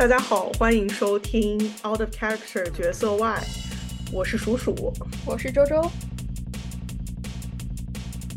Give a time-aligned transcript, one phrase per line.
[0.00, 3.38] 大家好，欢迎收听《Out of Character》角色外，
[4.10, 4.74] 我是鼠鼠，
[5.26, 5.82] 我是周周。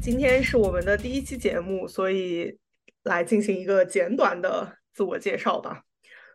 [0.01, 2.59] 今天是我们的第一期节目，所以
[3.03, 5.83] 来进行一个简短的自我介绍吧。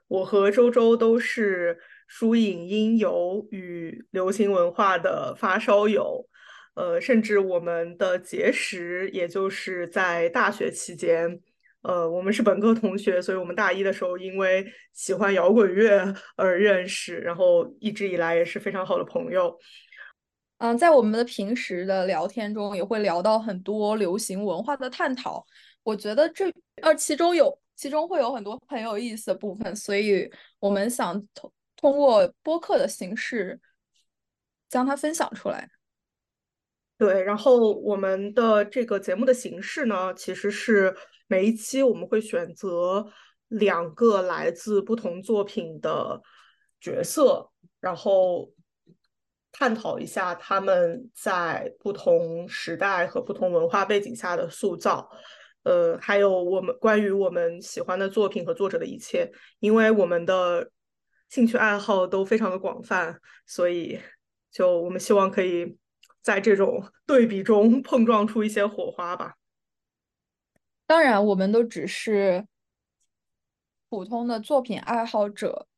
[0.07, 6.27] 我和周周都是书影音游与流行文化的发烧友，
[6.73, 11.43] 呃，甚至我们的结识也就是在大学期间。
[11.83, 19.57] 呃，我们是本科同学，所以我们大一的时候因为喜欢摇滚乐而认识，然后一直以来也是非常好的朋友。
[20.59, 25.47] 嗯，在我们的平时的聊天中，也会聊到很多流行文化的探讨。
[25.85, 33.61] 我觉得这呃其中有其中会有很多很有意思的部分，所以我们想通通过播客的形式
[34.69, 35.71] 将它分享出来。
[36.99, 40.93] 对，然后我们的这个节目的形式呢，其实是
[41.29, 43.07] 每一期我们会选择
[43.47, 46.21] 两个来自不同作品的
[46.81, 47.49] 角色，
[47.79, 48.51] 然后
[49.53, 55.09] 探讨一下他们在不同时代和不同文化背景下的塑造，
[55.63, 60.71] 呃，还有我们关于我们喜欢的作品和作者的一切，因为我们的
[61.29, 64.01] 兴趣爱好都非常的广泛，所以
[64.51, 65.79] 就我们希望可以。
[66.21, 69.35] 在这种对比中 碰撞出一些火花吧。
[70.89, 72.47] 当然，我们都只是
[73.91, 75.69] 普通的作品爱好者，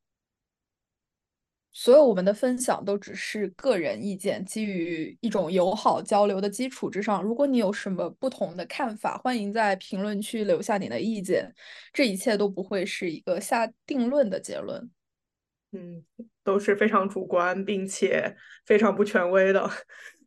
[1.73, 7.21] 所有我们的分享都只是个人意见，基于一种友好交流的基础之上。
[7.21, 11.53] 如果你有什么不同的看法，欢迎在评论区留下你的意见。
[11.91, 14.89] 这一切都不会是一个下定论的结论。
[15.73, 16.05] 嗯，
[16.41, 18.33] 都是非常主观并且
[18.65, 19.69] 非常不权威的。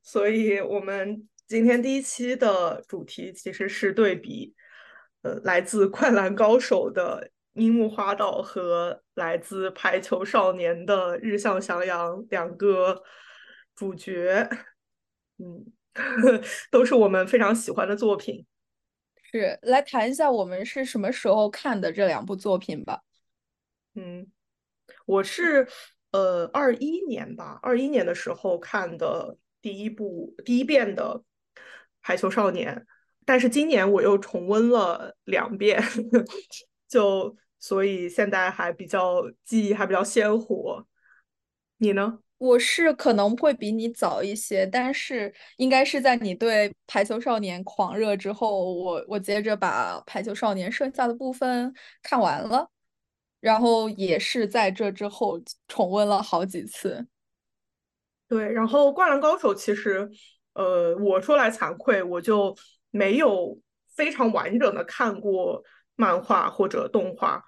[0.02, 4.54] 所以，我们今天第一期的主题其实是对比，
[5.24, 13.02] 呃，来自《灌篮高手》的樱木花道和来自《排球少年》的日向翔阳两个
[13.74, 14.46] 主角，
[15.38, 15.64] 嗯，
[16.70, 18.44] 都是我们非常喜欢的作品。
[19.32, 23.00] 是，来谈一下我们是什么时候看的这两部作品吧。
[23.94, 24.30] 嗯，
[25.06, 25.66] 我是
[26.10, 29.38] 呃二一年吧，二一年的时候看的。
[29.62, 31.22] 第一部第一遍的
[32.02, 32.76] 《排球少年》，
[33.24, 35.82] 但是今年我又重温了两遍，
[36.88, 40.86] 就所以现在还比较记忆还比较鲜活。
[41.78, 42.18] 你呢？
[42.38, 52.68] 我是可能会比你早一些，但是应该是在你对《排球少年》狂热之后，我我接着把《排球少年》剩下的部分看完了，
[53.40, 57.06] 然后也是在这之后重温了好几次。
[58.28, 60.10] 对，然后《灌篮高手》其实，
[60.54, 62.54] 呃，我说来惭愧，我就
[62.94, 63.58] 没有
[63.96, 65.64] 非常完整的看过
[65.96, 67.42] 漫画或者动画。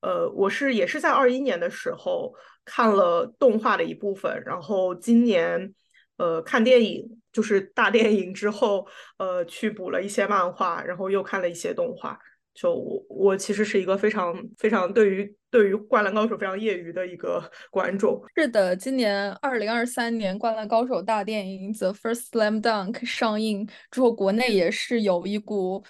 [0.00, 2.34] 呃，我是也是在二一年的时候
[2.64, 5.74] 看了动画的一部分，然后今年
[6.16, 8.86] 呃看电影就是大电影之后，
[9.18, 12.18] 呃去补了一些漫画，然后又看了一些动画。
[12.56, 18.20] 就我我其实是一个非常非常对于对于灌篮高手非常业余的一个 观众。
[18.34, 25.84] 是的，今年二零二三年灌篮高手大电影《The First Slam Dunk》上映之后，国内也是有一股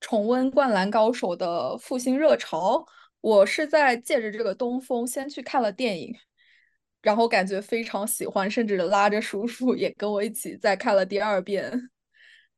[0.00, 2.86] 重温灌篮高手的复兴热潮。
[3.20, 6.16] 我是在借着这个东风先去看了电影，
[7.02, 11.90] 然后感觉非常喜欢，甚至拉着叔叔也跟我一起再看了第二遍。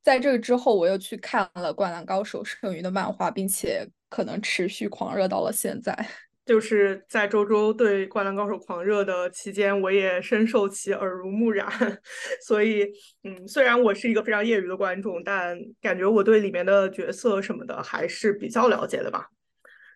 [0.02, 5.96] 在这个之后，我又去看了《灌篮高手》剩余的漫画，并且可能持续狂热到了现在。
[6.44, 11.68] 就是在周周对《灌篮高手》狂热的期间，我也深受其耳濡目染。
[12.44, 12.84] 所以，
[13.22, 19.28] 嗯，虽然我是一个非常业余的观众，但感觉我对里面的角色什么的还是比较了解的吧。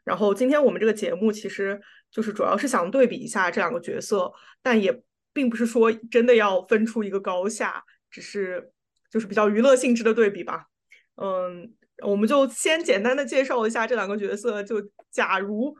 [0.05, 1.81] 然后，今天我们这个节目其实
[2.13, 5.03] 就是主要是想对比一下这两个角色，但也
[5.33, 8.71] 并不是说真的要分出一个高下，只是。
[9.11, 10.67] 就是比较娱乐性质的对比吧，
[11.15, 11.73] 嗯，
[12.05, 14.63] 我们就先简单的介绍一下这两个角色。
[14.63, 14.77] 就
[15.11, 15.75] 假如，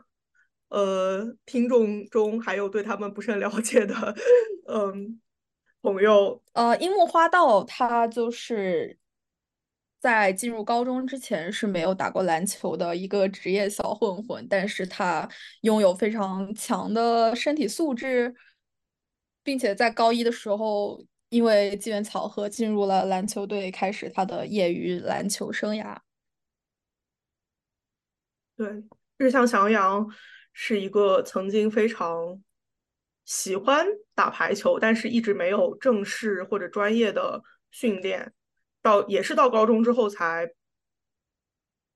[0.69, 4.15] 呃，听众中还有对他们不是很了解的，
[4.69, 5.21] 嗯，
[5.83, 8.97] 朋友，呃，樱木花道他就是
[10.01, 15.29] 在进入高中之前是没有打过篮球的一个职业小混混，但是他
[15.63, 18.35] 拥有非常强的身体素质，
[19.43, 21.05] 并且在高一的时候。
[21.29, 25.99] 因为机缘巧合进入了篮球队，开始他的业余篮球生涯。
[28.57, 28.85] 对，
[29.19, 30.09] 日向翔阳
[30.53, 32.43] 是一个曾经非常
[33.25, 38.33] 喜欢打排球，但是一直没有正式或者专业的训练，
[38.81, 40.53] 到也是到高中之后才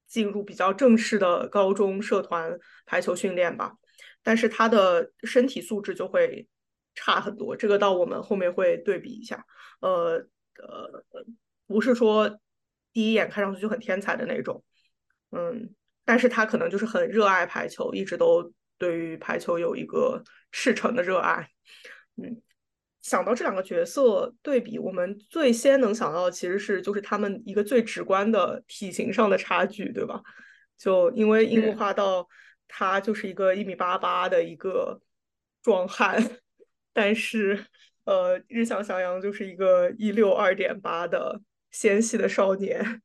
[0.06, 3.76] 进入比较正式的高中社团排球训练吧，
[4.22, 6.48] 但是他的身体素质就会
[6.94, 7.56] 差很多。
[7.56, 9.44] 这个到我们后面会对比一下。
[9.80, 10.26] 呃
[10.58, 11.04] 呃，
[11.66, 12.40] 不是说
[12.92, 14.62] 第一眼看上去就很天才的那种，
[15.30, 20.22] 嗯，但是他可能就是很热爱排球，一直都对于排球有一个
[20.52, 21.48] 赤诚的热爱，
[22.16, 22.42] 嗯。
[23.02, 30.20] 想到这两个角色对比，我们最先能想到的其实是就是他们一个最直观的体型上的差距，对吧？
[30.76, 32.28] 就因为樱木花道
[32.68, 35.00] 他就是一个一米八八的一个
[35.62, 36.22] 壮汉，
[36.92, 37.66] 但是
[38.04, 41.40] 呃日向翔阳就是一个一六二点八的
[41.70, 43.02] 纤细的少年，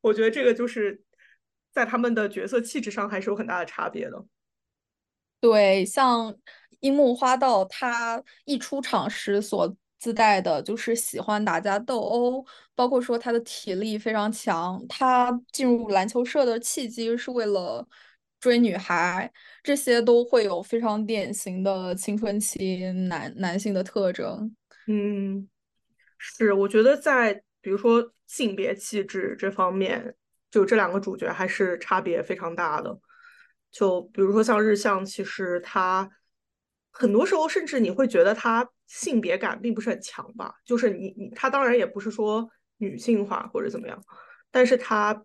[0.00, 1.02] 我觉得这个就是
[1.72, 4.24] 在他们的角色气质上还是有很大的差别的。
[5.40, 6.36] 对，像。
[6.80, 12.44] 樱木花道他一出场时所自带的就是喜欢打架斗殴，
[12.74, 14.84] 包括说他的体力非常强。
[14.86, 17.84] 他进入篮球社的契机是为了
[18.38, 19.32] 追女孩，
[19.66, 24.54] 这些都会有非常典型的青春期男男性的特征。
[24.86, 25.48] 嗯，
[26.16, 30.14] 是，我觉得在比如说性别气质这方面，
[30.52, 32.96] 就这两个主角还是差别非常大的。
[33.72, 36.08] 就比如说像日向，其实他。
[36.98, 40.54] 很多时候，甚至你会觉得他性别感并不是很强吧？
[40.64, 42.48] 就是你你他当然也不是说
[42.78, 44.02] 女性化或者怎么样，
[44.50, 45.22] 但是他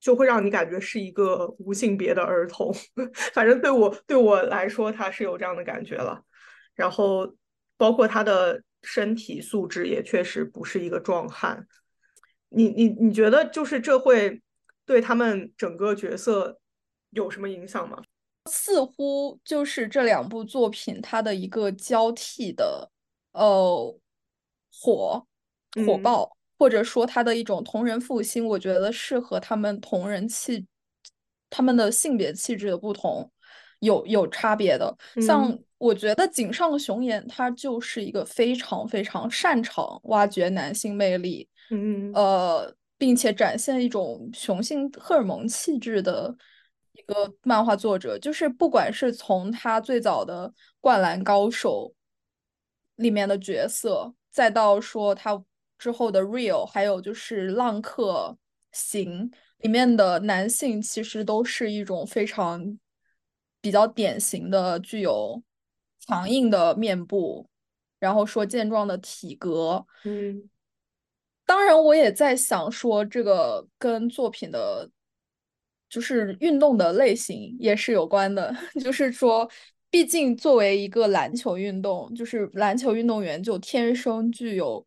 [0.00, 2.72] 就会让你感觉是一个无性别的儿童。
[3.32, 6.22] 反正对我对我来说，他是有这样的感觉了。
[6.74, 7.34] 然后
[7.76, 11.66] 包括他的身体素质也确实不是一个壮汉。
[12.50, 14.40] 你你你觉得就是这会
[14.84, 16.60] 对他们整个角色
[17.10, 18.02] 有什么影响吗？
[18.48, 22.92] 似乎就是这两部作品它的一个交替的，
[23.32, 23.98] 呃，
[24.70, 25.26] 火
[25.84, 30.66] 火爆，或者说他的一种同人复兴，我觉得是和他们同人气，
[31.50, 33.30] 他们的性别气质的不同
[33.80, 34.96] 有有差别的。
[35.20, 46.36] 像我觉得井上雄彦他就是一个非常非常擅长挖掘男性魅力，嗯，呃，并且展现一种雄性荷尔蒙气质的。
[46.98, 50.48] 一个漫画作者，就是不管是从他最早的
[50.80, 51.92] 《灌篮高手》
[53.02, 55.44] 里面的角色，再到说他
[55.78, 58.36] 之后的《Real》，还有就是《浪客
[58.72, 62.78] 行》里面的男性，其实都是一种非常
[63.60, 65.42] 比较典型的、具有
[66.00, 67.48] 强硬的面部，
[67.98, 69.86] 然后说健壮的体格。
[70.04, 70.48] 嗯，
[71.44, 74.90] 当然，我也在想说，这个跟作品的。
[75.88, 78.52] 就是运动的类型也是有关的，
[78.82, 79.48] 就是说，
[79.88, 84.84] 毕竟作为一个篮球运动，就是篮球运动员就天生具有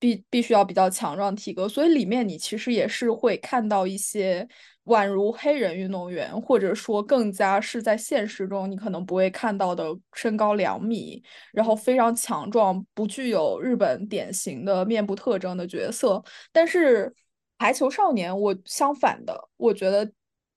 [0.00, 4.48] 必必须要比较强壮体格，所以里面你其实也是会看到一些
[4.86, 16.20] 宛如黑人运动员，或者说更加是在现实中你可能不会看到的身高两米，然后非常强壮，不具有日本典型的面部特征的角色。
[16.50, 17.14] 但是
[17.58, 20.10] 排球少年，我相反的，我觉得。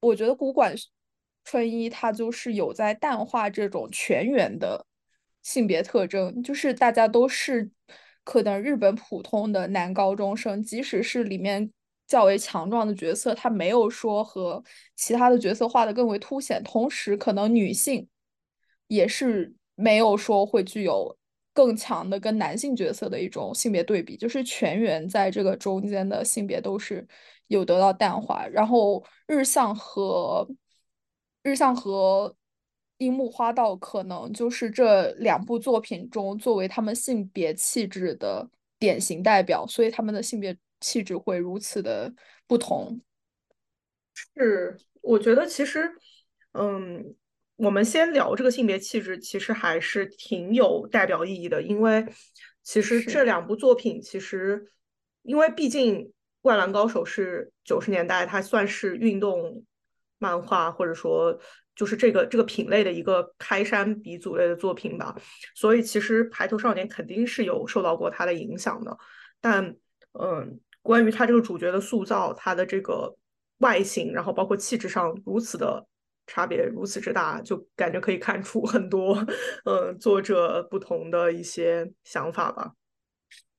[0.06, 0.75] 我觉得古馆
[1.46, 4.86] 春一他就是有在淡化这种全员的
[5.42, 7.72] 性别特征，就是大家都是
[8.24, 11.72] 可能日本普通的男高中生，即使是里面
[12.08, 14.63] 较为强壮的角色，他没有说和
[14.96, 18.08] 其他的角色画的更为凸显，同时可能女性
[18.88, 21.18] 也是没有说会具有
[21.53, 27.08] 更强的跟男性角色的一种性别对比，就是全员在这个中间的性别都是。
[27.48, 30.48] 有得到淡化，然后日向和
[31.44, 32.34] 日向和
[32.98, 42.14] 樱木花道可能就是这两部作品中作为他们性别气质的典型代表，所以他们的性别气质会如此的
[42.48, 43.00] 不同。
[44.14, 45.90] 是，我觉得其实，
[46.54, 47.16] 嗯，
[47.56, 52.06] 我们先聊这个性别气质，其实还是挺有代表意义的，因为
[52.62, 54.72] 其实这两部作品其实，
[55.22, 56.12] 因为毕竟。
[56.44, 59.64] 灌篮高手是九十年代，它算是运动
[60.18, 61.40] 漫画，或者说
[61.75, 65.15] 就是这个这个品类的一个开山鼻祖类的作品吧。
[65.56, 68.98] 所以其实排头少年肯定是有受到过他的影响的。
[69.42, 69.75] 但
[70.13, 73.15] 嗯，关于他这个主角的塑造，他的这个
[73.60, 75.86] 外形，然后包括气质上如此的
[76.27, 79.15] 差别如此之大，就感觉可以看出很多
[79.65, 82.74] 嗯作者不同的一些想法吧。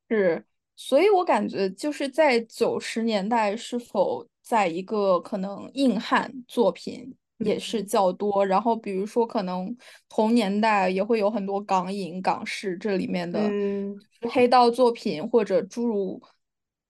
[0.09, 0.45] 是。
[0.77, 8.45] 所以我感觉就是在九十年代，是否在一个可能硬汉作品也是较多。
[8.45, 9.77] 然后比如说，可能
[10.09, 13.51] 同年代也会有很多港影、港式这里面的
[14.31, 16.23] 黑道作品，或者诸如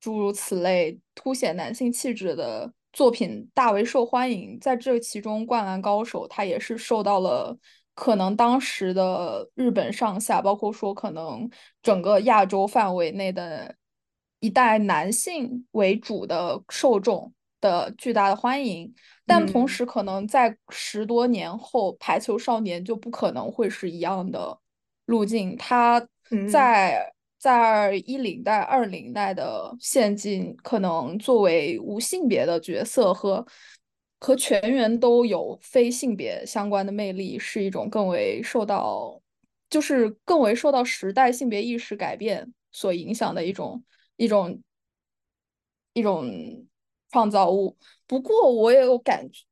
[0.00, 4.58] 诸如此类凸显男性气质的作品大为受欢迎。
[4.60, 7.56] 在这其中，《灌篮高手》它也是受到了
[7.94, 11.48] 可能当时的日本上下，包括说可能
[11.82, 13.74] 整个亚洲范围内的
[14.40, 17.32] 一代男性为主的受众
[17.64, 18.92] 的巨大的欢迎。
[19.26, 24.58] 但同时，可能在十多年后，《排球少年》就不可能会是一样的
[25.06, 25.56] 路径。
[25.56, 26.06] 他
[26.52, 33.46] 在在一零代、二零代的现今，可能作为无性别的角色和
[34.20, 39.18] 和全员都有非性别相关的魅力，是一种更为受到，
[39.70, 43.82] 就是更为受到时代性别意识改变所影响的一种
[44.16, 44.60] 一种
[45.94, 46.66] 一种
[47.14, 47.76] 创造物。
[48.08, 49.44] 不过我也有感觉，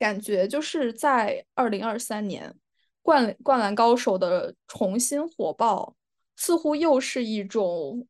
[0.00, 2.50] 感觉就是在二零二三年，
[3.02, 5.94] 《灌灌篮高手》的重新火爆，
[6.34, 8.08] 似乎又是一种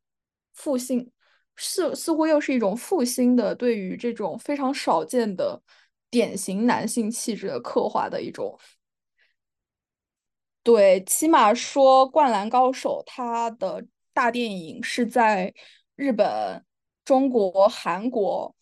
[0.54, 1.12] 复兴，
[1.54, 5.62] 似似乎又是一种复兴的对于这种非常少见的
[6.08, 8.58] 典型男性气质的刻画的一种。
[10.62, 15.52] 对，起码说《灌篮高手》它的大电影是在
[15.94, 16.64] 日本、
[17.04, 18.56] 中国、韩国。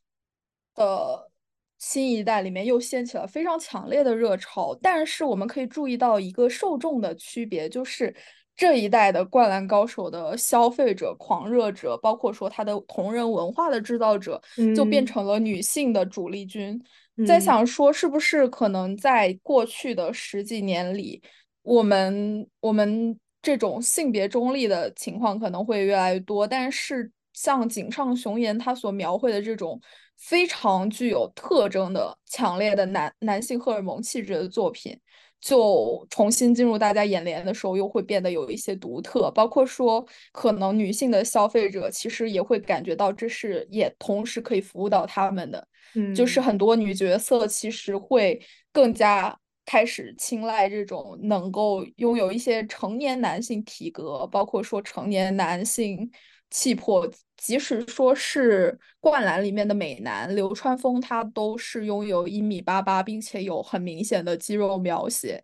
[0.80, 1.30] 的
[1.78, 8.14] 新一代里面又掀起了非常强烈的热潮，但是我们可以注意到一个受众的区别，就是
[8.56, 14.40] 这一代的《灌篮高手》的消费者、狂热者，包括说他的同人文化的制造者，
[14.74, 16.82] 就变成了女性的主力军。
[17.26, 21.22] 在想说，是不是可能在过去的十几年里，
[21.62, 29.80] 我们我们这种性别中立的情况可能会越来越多，但是像井上雄彦他所描绘的这种。
[30.20, 34.96] 非常具有特征的强烈的男男性荷尔蒙气质的作品，
[35.40, 39.30] 就重新进入大家眼帘的时候，又会变得有一些独特。
[39.30, 45.66] 包括说，可能女性的消费者其实也会感觉到，这是也同时可以服务到他们的。
[45.94, 48.40] 嗯，就是很多女角色其实会
[48.72, 56.10] 更加开始青睐这种能够拥有一些成年男性体格，包括说成年男性。
[56.50, 65.42] 气魄，即使说是《灌篮》里面的美男流川枫，他都是拥有一米八八，并且有很明显的肌肉描写，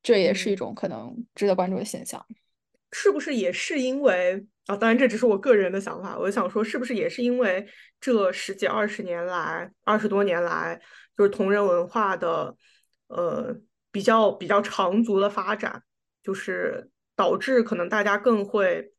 [0.00, 2.24] 这也是一种可能值得关注的现象。
[2.92, 4.76] 是不是也是因为啊？
[4.76, 6.16] 当然，这只是我个人的想法。
[6.16, 7.66] 我想说，是不是也是因为
[8.00, 10.80] 这十几二十年来，二十多年来，
[11.18, 12.56] 就是同人文化的
[13.08, 13.52] 呃
[13.90, 15.82] 比较比较长足的发展，
[16.22, 18.92] 就是导致可能大家更会。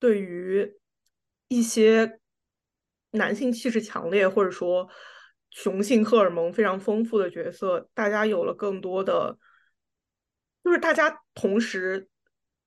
[0.00, 0.76] 对于
[1.46, 2.18] 一些
[3.12, 4.88] 男性气质强烈或者说
[5.50, 9.36] 雄性荷尔蒙非常丰富的角色，大家有了更多的，
[10.64, 12.08] 就是大家同时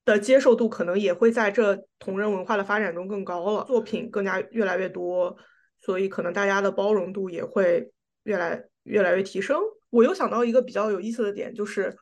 [0.05, 5.35] 的接受度可能也会在这同人文化的发展中更高了，作品更加越来越多，
[5.81, 7.91] 所以可能大家的包容度也会
[8.23, 9.59] 越来越来越提升。
[9.89, 11.95] 我又想到一个比较有意思的点，就是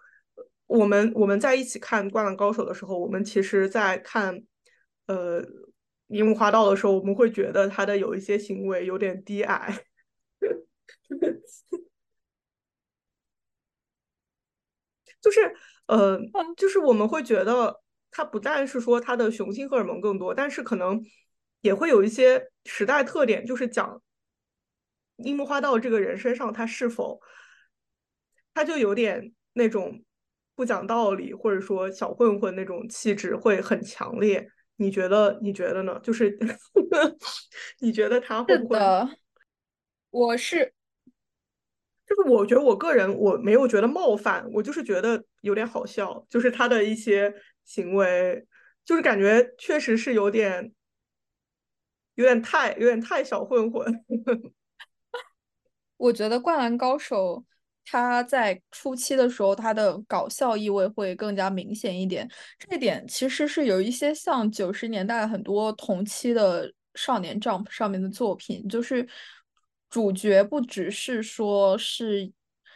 [0.66, 4.44] 我们我们在一起看《灌篮高手》的时候，我们其实在看。
[5.12, 5.44] 呃，
[6.08, 9.84] 樱木花道的时候，我们会觉得他的有一些行为有点低矮，
[15.20, 15.54] 就是
[15.88, 16.18] 呃，
[16.56, 21.04] 就是我们会觉得他不但是说他的雄性荷尔蒙更多，但是可能
[21.60, 24.02] 也会有一些时代特点，就是讲
[25.18, 27.20] 樱木花道这个人身上他是否
[28.54, 30.02] 他就有点那种
[30.56, 34.50] 不讲道理，或者说小混混那种气质会很强烈。
[34.82, 35.40] 你觉得？
[35.44, 36.00] 你觉得呢？
[36.02, 36.36] 就是
[37.80, 38.80] 你觉得他会不会？
[40.10, 40.74] 我是，
[42.08, 47.32] 就是我觉得我个人我没有觉得冒犯，我就是觉得有点好笑，就是他的一些
[47.64, 48.46] 行为，
[48.84, 50.74] 就是感觉确实是有点，
[52.16, 54.04] 有点太有点太小混混。
[55.98, 57.46] 我觉得《灌篮高手》。
[57.84, 62.30] 他在初期的时候，他的搞笑意味会更加明显一点。
[62.58, 69.08] 这一点其实是有一些像九十年代很多同期的少年 Jump 上面的作品，就是
[69.90, 72.32] 主角不只是说是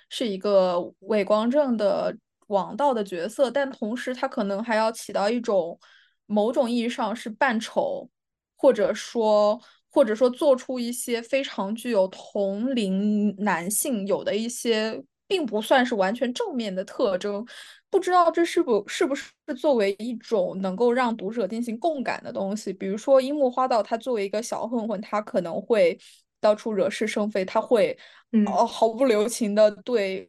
[0.09, 5.79] 是一个伪光正的王道的角色，但同时他可能还要起到一种
[6.25, 8.09] 某种意义上是扮丑，
[8.55, 9.61] 或者说。
[9.95, 17.45] 或者说做出一些非常具有同龄男性有的一些，并不算是完全正面的特征，
[17.89, 22.73] 不知道这是不是不是作为一种能够让读者进行共感的东西。
[22.73, 25.97] 比如说樱木花道，他作为一个小混混，他可能会
[26.41, 27.97] 到处惹是生非，他会
[28.45, 30.27] 呃毫不留情的对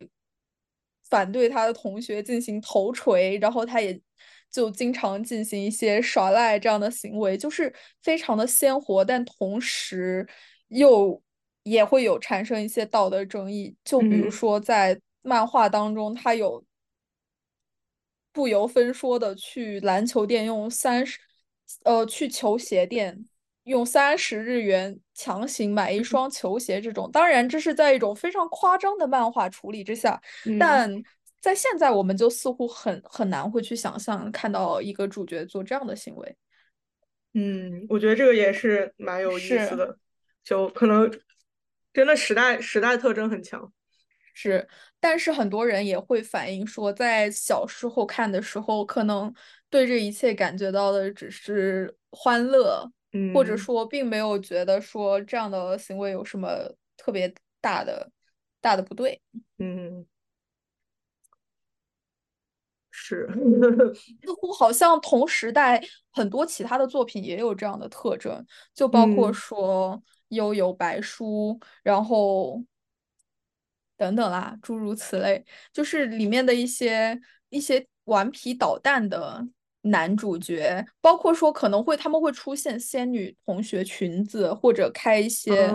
[1.11, 4.01] 反对他的同学进行头锤，然后他也。
[4.57, 7.71] 就经常进行一些耍赖这样的行为，就是
[8.03, 10.27] 非常的鲜活，但同时
[10.69, 11.23] 又
[11.65, 13.77] 也会有产生一些道德争议。
[13.85, 16.65] 就比如说在漫画当中，他有
[18.33, 21.19] 不由分说的去篮球店用三十，
[21.85, 23.27] 呃，去球鞋店
[23.65, 27.11] 用三十日元强行买一双球鞋这种。
[27.13, 30.19] 当然，这是在一种非常夸张的漫画处理之下，
[30.59, 30.91] 但
[31.47, 36.37] 在现在我们就似乎很很难会去想象看到一个主角做这样的行为。
[37.35, 39.97] 嗯，我觉得这个也是蛮有意思的，
[40.43, 41.09] 就可能
[41.93, 43.73] 真的时代时代特征很强。
[44.35, 49.33] 是，但是很多人也会反映说，在小时候看的时候，可能
[49.71, 52.91] 对这一切感觉到的只是欢乐，
[53.33, 58.11] 或者说并没有觉得说这样的行为有什么特别大的
[58.61, 59.21] 大的不对。
[59.59, 60.05] 嗯，
[63.09, 63.29] 是，
[64.25, 65.83] 似乎好像同时代
[66.13, 68.45] 很多其他的作品也有这样的特征，
[68.75, 69.97] 就包括说
[70.29, 72.63] 《悠悠白书》，然后。
[73.99, 79.43] 等等啦，诸如此类，就是里面的一些一些顽皮捣蛋的
[79.81, 85.75] 男主角，包括说可能会他们会出现仙女同学裙子，或者开一些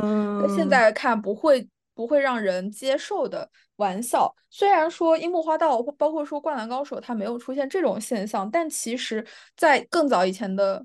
[0.55, 1.67] 现在看不会
[2.01, 4.33] 不会让人接受的玩笑。
[4.49, 9.23] 虽然说樱木花道，包括说灌篮高手，他没有出现这种现象，但其实
[9.55, 10.83] 在更早以前的。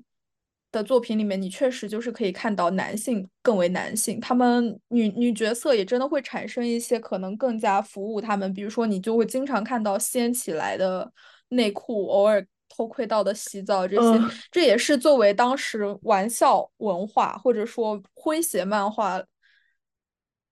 [0.69, 11.09] 的作品里面，你确实就是可以看到男性更为男性，他们女女角色也真的会产生一些可能更加服务他们，比如说你就会经常看到掀起来的
[11.49, 14.19] 内裤，偶尔偷窥到的洗澡这些，
[14.51, 19.23] 这也是作为当时玩笑文化或者说诙谐漫画，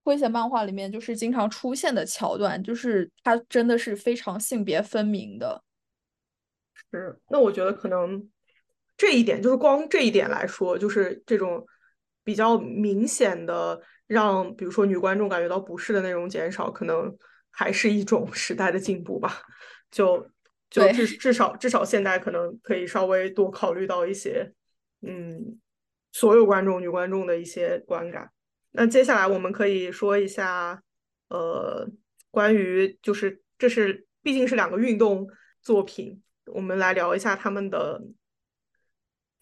[0.06, 5.62] 诙谐漫画里面就是经常出现的桥段，就是它真的是非常性别分明的。
[6.90, 8.30] 是，那我觉得可能。
[8.98, 11.66] 这一点就是光这一点来说，就是这种
[12.24, 17.14] 比较明显的让，比如说女观众感觉到不适的内容减少，可能
[17.50, 19.42] 还是一种时代的进步吧。
[19.90, 20.26] 就
[20.70, 24.50] 就至至少至少现在可能可以稍微多考虑到一些，
[25.02, 25.60] 嗯，
[26.12, 28.30] 所有观众女观众的一些观感。
[28.76, 30.80] 那接下来我们可以说一下，
[31.28, 31.88] 呃，
[32.30, 35.26] 关于就是这是毕竟是两个运动
[35.62, 38.02] 作品，我们来聊一下他们的。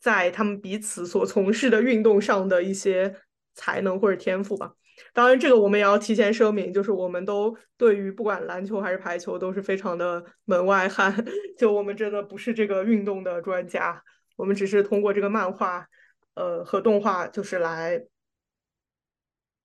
[0.01, 3.17] 在他们彼此所从事的运动上的一些
[3.55, 4.75] 才能或者天赋吧。
[5.15, 11.25] 当然，这个我们也要提前声明，就是我们都对于不管篮球还是排球都是非常的门外汉，
[11.57, 14.05] 就我们真的不是这个运动的专家，
[14.37, 15.89] 我们只是通过这个漫画，
[16.35, 18.05] 呃和动画，就是来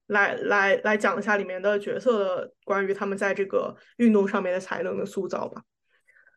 [0.09, 5.63] 来来来讲一下里面的角色的关于他们在这个运动上面的才能的塑造吧。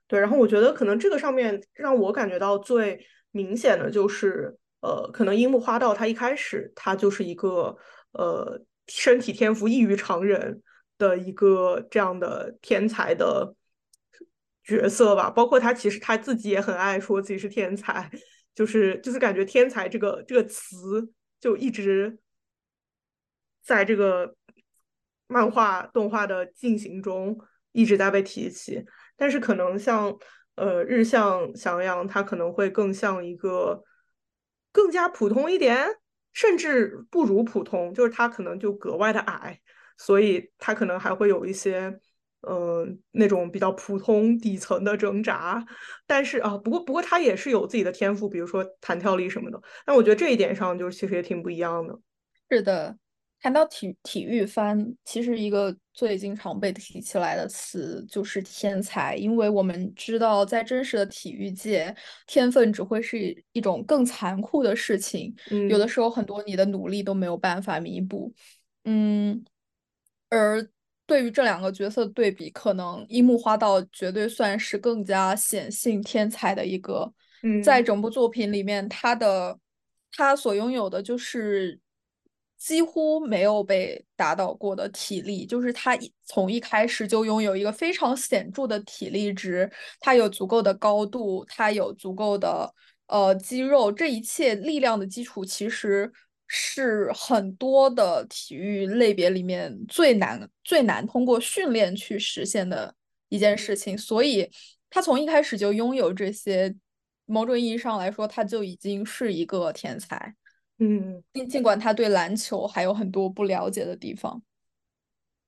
[0.07, 3.07] 对，然后我觉得可能这个上面让我感觉到最。
[3.35, 7.75] 明显的就是，呃，可能樱木花道他一开始他就是一个
[8.11, 10.63] 呃身体天赋异于常人
[10.99, 13.55] 的一个这样的天才的
[14.63, 15.31] 角色吧。
[15.31, 18.11] 包括他其实他自己也很爱说自己是天才，
[18.55, 22.19] 就是就是感觉天才这个这个词就一直
[23.63, 24.35] 在这个
[25.27, 27.39] 漫画动画的进行中
[27.73, 28.85] 一直在被提起，
[29.17, 30.17] 但是可能像。
[30.55, 33.83] 呃，日向翔阳他可能会更像一个
[34.71, 35.89] 更加普通一点，
[36.35, 39.59] 甚至不如普通，就是他可能就格外的矮，
[39.97, 41.99] 所以他可能还会有一些
[42.43, 45.65] 呃那种比较普通底层的挣扎。
[46.07, 49.59] 但是啊，不过不过他也是有自己的天赋，比如说弹跳力什么的。
[49.87, 51.99] 但我觉得这一点上就其实也挺不一样的。
[52.51, 52.95] 是的。
[53.43, 61.93] 谈到体体育番，其实一个最经常被提起来的词就是天才，因为我们知道，在真实的体育界，
[62.29, 65.35] 天分只会是一种更残酷的事情。
[65.51, 68.33] 嗯，有的时候很多你的努力都没有办法弥补。
[68.85, 69.45] 嗯，
[70.31, 70.65] 而
[71.05, 77.13] 对于这两个角色对比，可能樱木花道绝对算是更加显性天才的一个。
[77.43, 79.59] 嗯，在整部作品里面，他的
[80.13, 81.81] 他所拥有的就是。
[82.65, 92.73] 几乎没有被打倒过的体力，就是他从一开始就拥有一个非常显著的体力值，他有足够的高度，他有足够的
[93.09, 96.09] 呃肌肉，这一切力量的基础其实
[96.47, 102.95] 是很多的体育类别里面最难最难通过训练去实现的
[103.29, 104.49] 一件事情，所以
[104.89, 106.73] 他从一开始就拥有这些，
[107.27, 110.37] 某种意义上来说，他就已经是一个天才。
[110.85, 114.43] 嗯，尽尽管他对篮球还有很多不了解的地方，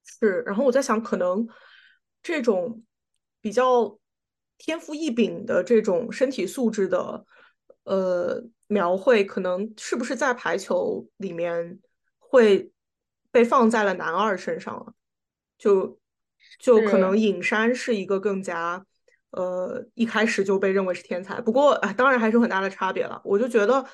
[0.05, 0.43] 是。
[0.47, 1.45] 然后我在想，可能
[2.23, 2.85] 这种
[3.41, 3.99] 比较
[4.59, 7.27] 天赋异禀的这种身体素质的
[7.83, 11.81] 呃描绘，可能是不是在排球里面
[12.21, 12.71] 会
[13.33, 14.95] 被放在了男二身上了，
[15.59, 15.99] 就
[16.61, 18.87] 就可能尹山是一个更加
[19.31, 23.21] 呃一开始就被认为是天才，不过啊，当然还是有很大的差别了。
[23.25, 23.85] 我就觉得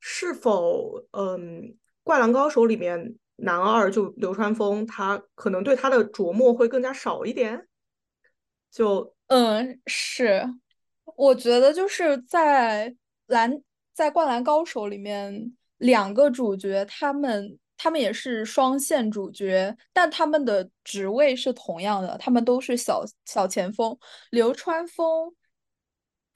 [0.00, 7.66] 是否嗯，灌篮高手里面男二就流川枫，他可能对他的琢磨会更加少一点。
[8.70, 10.44] 就嗯，是，
[11.16, 12.94] 我觉得就是在
[13.26, 13.62] 篮
[13.94, 17.58] 在灌篮高手里面，两个主角他们。
[17.78, 23.94] 他们也是双线主角，但他们的职位是同样的，他们都是小小前锋。
[24.30, 25.30] 流川枫，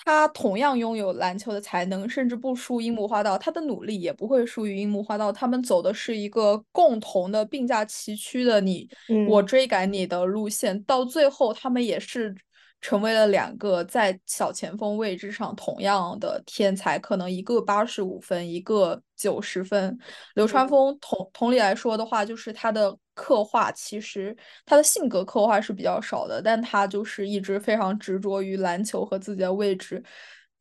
[0.04, 5.32] 他同样拥有篮球的才能，甚至不输樱木花道，他的努力也不会输于樱木花道。
[5.32, 8.88] 他们走的是一个共同的并驾齐驱的你
[9.28, 12.34] 我追赶你的路线，到最后他们也是。
[12.80, 19.98] 成为了两个在小前锋位置上同样的天才，可能一个八十五分，一个九十分。
[20.34, 30.02] 流川枫同同理来说的话，就是他的刻画，其实他的性格刻画是比较少的，但他就是一直非常执着于篮球和自己的位置。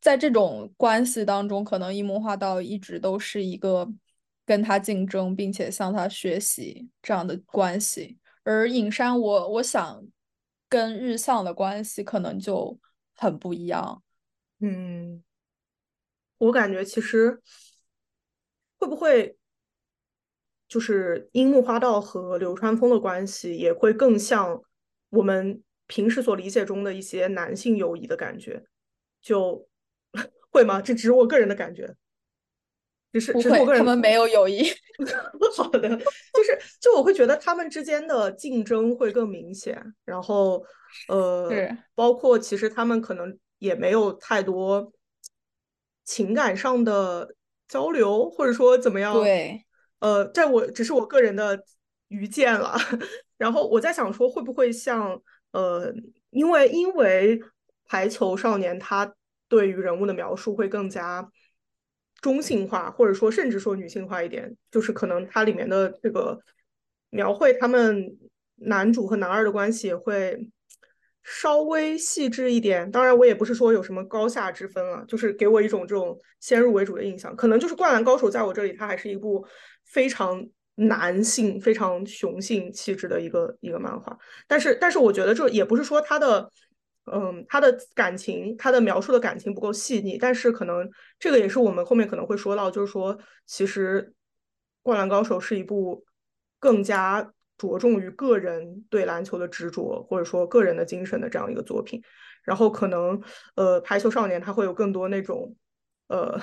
[0.01, 3.87] 在这种关系当中，可能樱木花道一直都是一个
[4.45, 8.17] 跟他竞争，并且向他学习这样的关系。
[8.43, 10.03] 而影山，我我想。
[10.69, 12.79] 跟日向的关系可能就
[13.15, 14.01] 很不一样。
[14.59, 15.23] 嗯，
[16.37, 17.41] 我感觉其实
[18.77, 19.37] 会不会
[20.67, 24.61] 就是樱木花道和流川枫的关系也会更像
[25.09, 28.63] 我们平时所理解中的一些男性友谊的感觉？
[29.21, 29.67] 就
[30.51, 30.81] 会吗？
[30.81, 31.95] 这只是我个人的感觉。
[33.11, 34.63] 只是，只是我个人，他们没有友谊。
[35.55, 40.63] 好的，就是，就我会觉得他们之间的竞争会更明显，然后，
[41.07, 41.47] 呃，
[41.95, 44.91] 包括其实他们可能也没有太多
[46.03, 47.33] 情感上的
[47.67, 49.13] 交流，或者说怎么样？
[49.13, 49.65] 对，
[49.99, 51.63] 呃，在我只是我个人的
[52.09, 52.75] 愚见了。
[53.37, 55.93] 然后我在想说，会不会像，呃，
[56.31, 57.39] 因为因为
[57.85, 59.13] 排球少年他
[59.47, 61.29] 对于人物的描述会更加。
[62.21, 66.37] 中性化，或者说甚至说女性化一点，就是可能它里面的这个
[67.09, 68.17] 描绘他们
[68.55, 70.49] 男主和男二的关系会
[71.23, 72.91] 稍微细致一点。
[72.91, 77.35] 当然，我也不是说有什么高下之分啊，就是给我一种这种先入为主的印象。
[77.35, 79.45] 可能就是《灌篮高手》在我这里，它还是一部
[79.85, 84.17] 非常男性、非常雄性气质的一个一个漫画。
[84.47, 86.51] 但是，但是我觉得这也不是说它的。
[87.13, 94.01] 嗯，他的感情，他的描述的感情不够细腻，但是可能这个也是我们后面可能会说到，就是说，其实
[94.81, 96.05] 《灌篮高手》是一部
[96.59, 102.01] 更加着重于个人对篮球的执着，或者说个人的精神的这样一个作品。
[102.43, 103.21] 然后可能，
[103.55, 105.55] 呃，《排球少年》他会有更多那种，
[106.07, 106.39] 呃，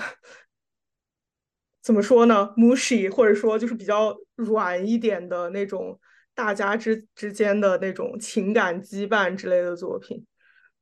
[1.82, 5.98] 怎么说呢，mushy，或者说就是比较软一点的那种
[6.34, 10.24] 大家之之间的那种情感羁绊之类的作品。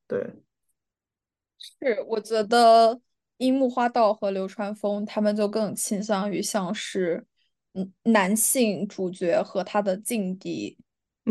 [0.06, 0.22] 对，
[1.58, 3.00] 是我觉得
[3.38, 7.26] 樱木花道和流川枫他们就更倾向于像是
[7.72, 10.76] 嗯男性主角和他的劲敌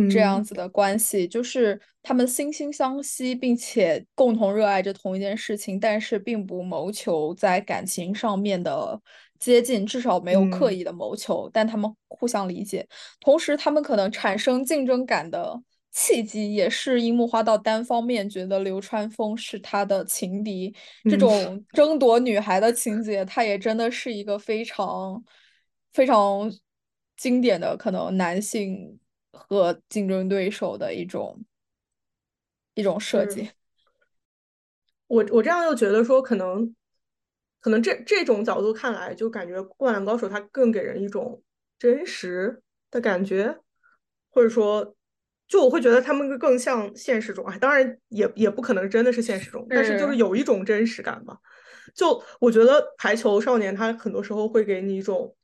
[0.09, 8.99] 这样子的关系，就是他们惺惺相惜，并且共同热爱着同一件事情，但是并不谋求在感情上面的
[9.37, 12.87] 接近，至少没有刻意的谋求，但他们互相理解，
[13.19, 15.61] 同时他们可能产生竞争感的。
[15.95, 25.23] 契机也是樱木花道单方面觉得流川枫是他的情敌，这种争夺女孩的情节，他也真的是一个非常
[25.91, 26.51] 非常
[27.15, 28.99] 经典的可能男性
[29.31, 31.39] 和竞争对手的一种
[32.73, 33.51] 一种设计。
[35.05, 36.75] 我我这样又觉得说，可能
[37.59, 41.43] 可能这这种角度看来，就感觉《灌篮高手》它更给人一种
[41.77, 43.59] 真实的感觉，
[44.31, 44.95] 或者说。
[45.45, 51.37] 就我会觉得他们更像现实中啊，当然也也不可能真的是现实中，但是就是有一种真实感吧。
[51.93, 55.35] 就我觉得排球少年他很多时候会给你一种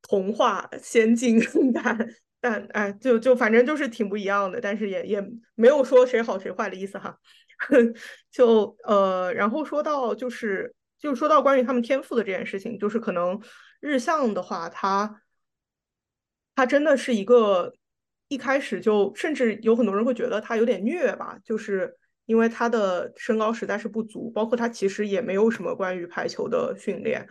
[0.00, 1.38] 童话仙境
[1.72, 1.96] 感，
[2.40, 7.16] 但哎，就就反正就是挺不一样的，但是也也没有说谁好谁坏的意思哈。
[8.32, 13.40] 就呃，然后说到就是就说到关于他们天赋的这件事情，就是可能
[13.78, 15.22] 日向的话，他
[16.56, 17.72] 他真的是一个。
[18.32, 27.28] 一开始就甚至有很多人会觉得他有点虐吧，就是因为他的身高实在是不足，包括他其实也没有什么关于排球的训练，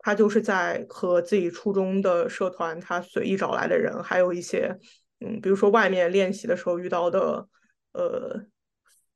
[0.00, 4.76] 他就是在和自己初中的社团他随意找来的人，还有一些
[5.20, 7.48] 嗯，比如说外面练习的时候遇到的，
[7.92, 8.44] 呃，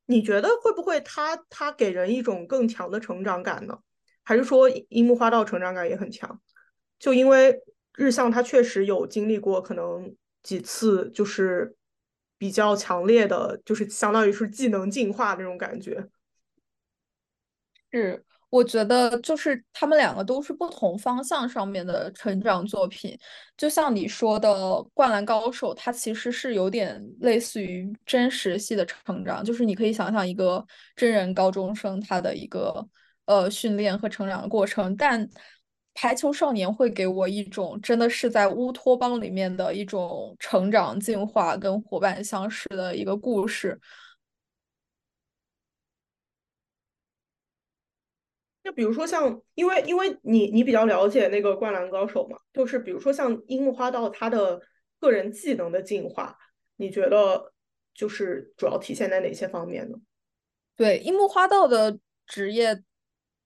[0.07, 3.77] 你觉得会不会他他给人一种更强的成长感呢？
[4.23, 6.41] 还是说樱木花道成长感也很强？
[6.97, 7.61] 就因为
[7.95, 10.15] 日向他确实有经历过可能
[10.49, 11.75] 几次，就是
[12.39, 16.07] 比较强烈的，就是相当于是技能进化那种感觉。
[17.91, 18.25] 是。
[18.51, 23.15] 我觉得就是他们两个都是不同方向上面的成长作品，
[23.55, 24.49] 就像你说的
[24.91, 32.83] 《灌篮高手》，它其实是有点类似于真实系的成长，就是你可以想象一个真人高中生他的一个
[33.25, 35.23] 呃训练和成长的过程，但
[36.01, 43.77] 《排球少年》会给我一种真的是在乌托邦里面的一种成长进化跟伙伴相识的一个故事。
[48.63, 54.61] 就比如说像，因为因为你你比较了解那个灌篮高手嘛，就是比如说像樱木花道他的
[55.01, 56.37] 个人技能的进化，
[56.77, 57.51] 你觉得
[57.93, 59.97] 就是主要体现在哪些方面呢？
[60.77, 62.81] 对，樱木花道的职业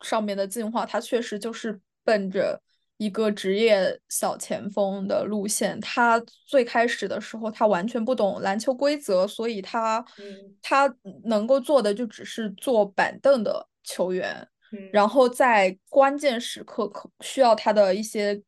[0.01, 2.61] 上面的进化，他确实就是奔着
[2.97, 5.79] 一个职业小前锋的路线。
[5.79, 10.03] 他最开始的时候，他完全不懂篮球规则，所以他
[10.61, 10.93] 他
[11.25, 14.47] 能够做的就只是坐板凳的球员。
[14.91, 18.41] 然后在关键时刻可需要他的一些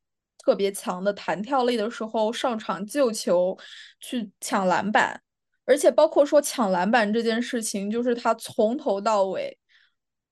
[0.44, 3.56] 特别强的弹跳力的时候，上场救球，
[4.00, 5.22] 去抢篮板，
[5.66, 9.56] 而且包括说抢篮板这件事情，就是他从头到尾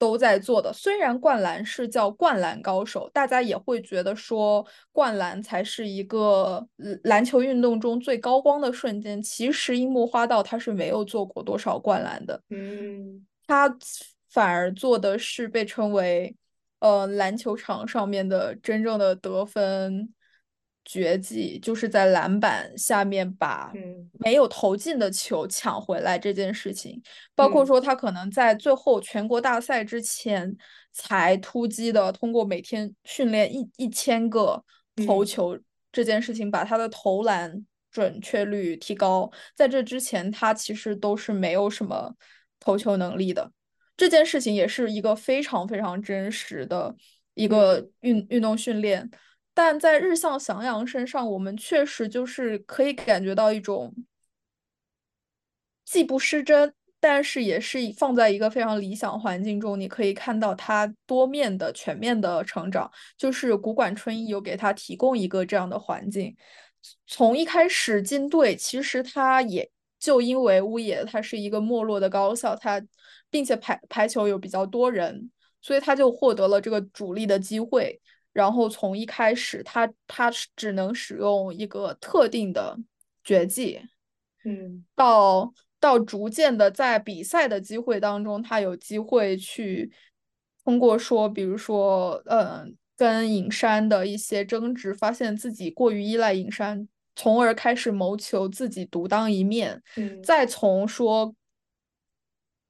[0.03, 0.73] 都在做的。
[0.73, 6.67] 虽然灌篮是叫灌篮高手，大家也会觉得说灌篮才是一个
[7.03, 9.21] 篮球运动中最高光的瞬间。
[9.21, 13.73] 其实樱木花道他是没有做过多少灌篮的，嗯，他。
[14.33, 16.35] 反而做的是被称为，
[16.79, 20.11] 呃，篮球场上面的真正的得分
[20.85, 23.71] 绝技，就是在篮板下面把
[24.19, 27.01] 没有投进的球抢回来这件事情。
[27.35, 30.55] 包括说他可能在最后全国大赛之前
[30.91, 34.63] 才突击的，通过每天训练一一千个
[35.07, 35.57] 投球
[35.91, 39.31] 这件事情，把他的投篮准确率提高。
[39.55, 42.13] 在这之前，他其实都是没有什么
[42.59, 43.51] 投球能力的。
[43.95, 46.95] 这件事情也是一个非常非常真实的
[47.35, 49.07] 一个运运动训练，
[49.53, 53.93] 但在日向翔阳身上，我们确实就是可以感觉到一种
[55.85, 62.91] 既不失真，但是也是放在一个非常理想环境中，你可以看到他多面的、全面的成长。
[63.17, 66.35] 就是古馆春一有给他提供一个这样的环境，
[67.07, 72.81] 从一开始进队，其实他也就因为乌野他是一个没落的高校，他。
[73.29, 77.99] 并且排排球有比较多人，所以他就获得了这个主力的机会。
[78.33, 82.77] 然后从一开始，他他只能使用一个特定的
[83.23, 83.79] 绝技，
[84.43, 89.91] 嗯，到到逐渐的在比赛的机会当中，他有机会去
[90.65, 99.81] 通过说，比如说，嗯，跟影山的一些争执，发现自己过于依赖影山，从而开始谋求自己独当一面。
[99.95, 101.33] 嗯，再从说。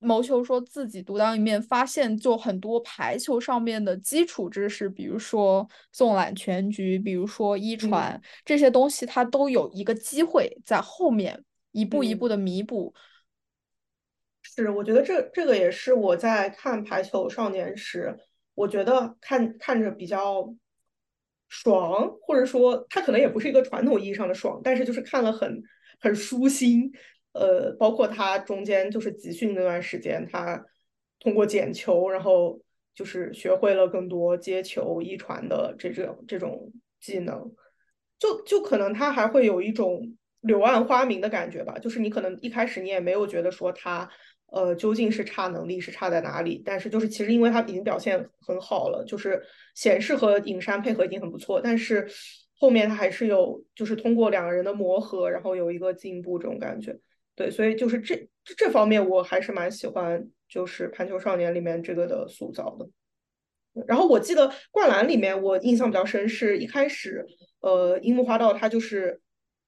[0.04, 12.94] 谋求说自己独当一面，发现就很多排球上面的基础知识，比如说纵览全局，比如说一传这些东西，它都有一个机会在后面一步一步的弥补。
[14.42, 18.16] 是，我觉得这这个也是我在看排球少年时，
[18.54, 20.54] 我觉得看看着比较
[21.50, 25.64] 爽，或者说他可能也不是一个传统意义上的爽，但是就是看了很
[26.00, 26.92] 很舒心。
[27.34, 30.64] 呃，包括他中间就是集训那段时间，他
[31.20, 32.62] 通过捡球，然后
[32.94, 37.52] 就是学会了更多接球、一传的这种这种技能，
[38.20, 41.78] 就就可能他还会有一种柳暗花明的感觉吧。
[41.80, 44.08] 就是你可能一开始你也没有觉得说他
[44.52, 49.42] 呃究竟是差能力是差在哪里，但是就是其实因为他已经表现很好了，就是
[49.74, 52.08] 显示和影山配合已经很不错，但是
[52.60, 57.00] 后面他还是有就是通过两个人的磨合，然后有一个进步这种感觉。
[57.36, 62.88] 对，所以就是这这方面我还是蛮喜欢，就是《排球少年》里面这个的塑造的。
[63.88, 67.26] 然后我记得《灌篮》里面我印象比较深，是一开始，
[67.62, 69.20] 呃，樱木花道他就是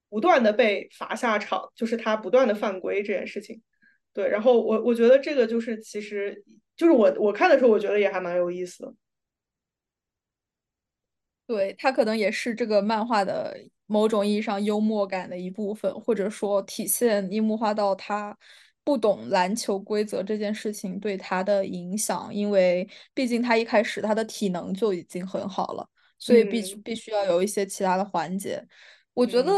[0.10, 3.62] 不断的被罚下场，就是他不断的犯规这件事情。
[4.14, 6.44] 对，然后我我觉得这个就是其实
[6.78, 8.94] 就是我我看的时候，我觉得也还蛮有意思的。
[11.48, 13.56] 对他可能也是这个漫画的。
[13.88, 18.36] 某种意义上幽默感的一部分，或者说体现樱木花道他
[18.84, 28.60] 不懂篮球规则这件事情对他的影响，因为毕竟他一开始他的体能就已经很好了，所以必须必须要有一些其他的环节。
[29.14, 29.54] 我觉得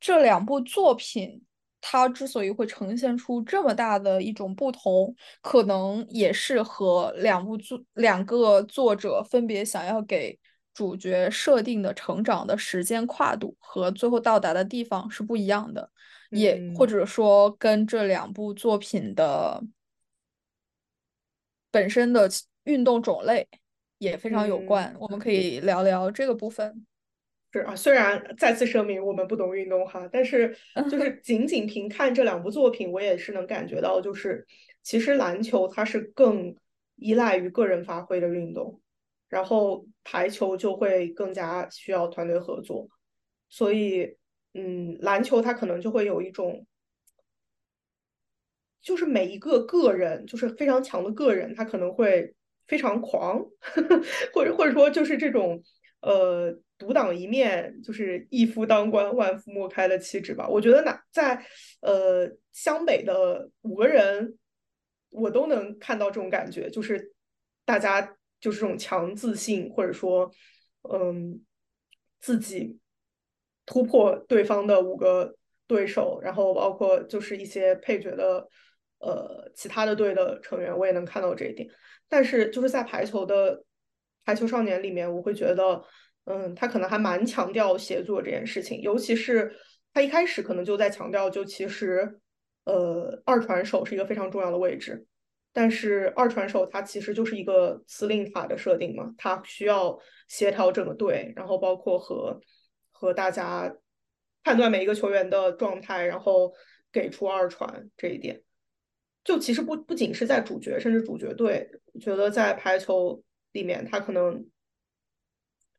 [0.00, 1.44] 这两部作品，
[1.82, 10.38] 它之所以会呈现出这么大的一种不同，可能也是和两部作两个作者分别想要给。
[10.74, 15.88] 主角设定的成长的时间跨度和最后到达的地方是不一样的，
[16.30, 19.62] 也或者说跟这两部作品的
[21.70, 22.28] 本身的
[22.64, 23.48] 运动种类
[23.98, 24.94] 也非常有关。
[24.98, 26.84] 我们可以聊聊这个部分。
[27.52, 30.56] 是啊，虽然再次声明我们不懂运动哈，但是
[30.90, 34.44] 就是仅仅凭看这两部作品，我也是能感觉到，就是
[34.82, 36.56] 其实篮球它是更
[36.96, 38.80] 依赖于个人发挥的运动，
[39.34, 42.88] 然后排球就会更加需要团队合作，
[43.48, 44.16] 所以
[44.54, 46.64] 嗯，篮球它可能就会有一种，
[48.80, 52.34] 就是每一个个人就是非常强的个人，他可能会
[52.68, 54.00] 非常狂，呵 呵
[54.32, 55.62] 或者或者说就是这种
[56.00, 56.56] 呃。
[56.76, 60.48] 独当一面，就是一夫当关，万夫莫开的气质吧。
[60.48, 61.46] 我觉得哪在
[61.82, 64.36] 呃湘北的五个人，
[65.10, 67.12] 我都能看到这种感觉，就是
[67.64, 70.30] 大家就是这种强自信，或者说
[70.92, 71.40] 嗯
[72.20, 72.78] 自己
[73.64, 75.34] 突破对方的五个
[75.66, 78.46] 对手，然后包括就是一些配角的
[78.98, 81.66] 呃其他的队的成员，我也能看到这一点。
[82.08, 83.64] 但是就是在排球的
[84.24, 85.82] 排球少年里面，我会觉得。
[86.26, 89.54] 嗯，他可能还蛮强调协作这件事情，尤其是
[89.92, 92.18] 他一开始可能就在强调，就其实，
[92.64, 95.06] 呃，二传手是一个非常重要的位置，
[95.54, 102.38] 但是二传手他其实就是一个司令塔的设定嘛，他需要协调整个队，然后包括和
[102.92, 103.74] 和大家
[104.42, 106.52] 判断每一个球员的状态，然后
[106.92, 108.42] 给出二传这一点，
[109.24, 114.44] 就其实不不仅是在主角，甚至主角队，我觉得在排球里面，他可能。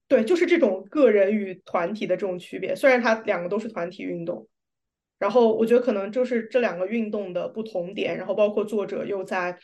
[0.08, 2.76] 对，就是这种个人与团体的这种区别。
[2.76, 4.48] 虽然他两个都是团体运动，
[5.18, 9.58] 然后我觉得可能就是这两个运动的不同点，然后包括作者又在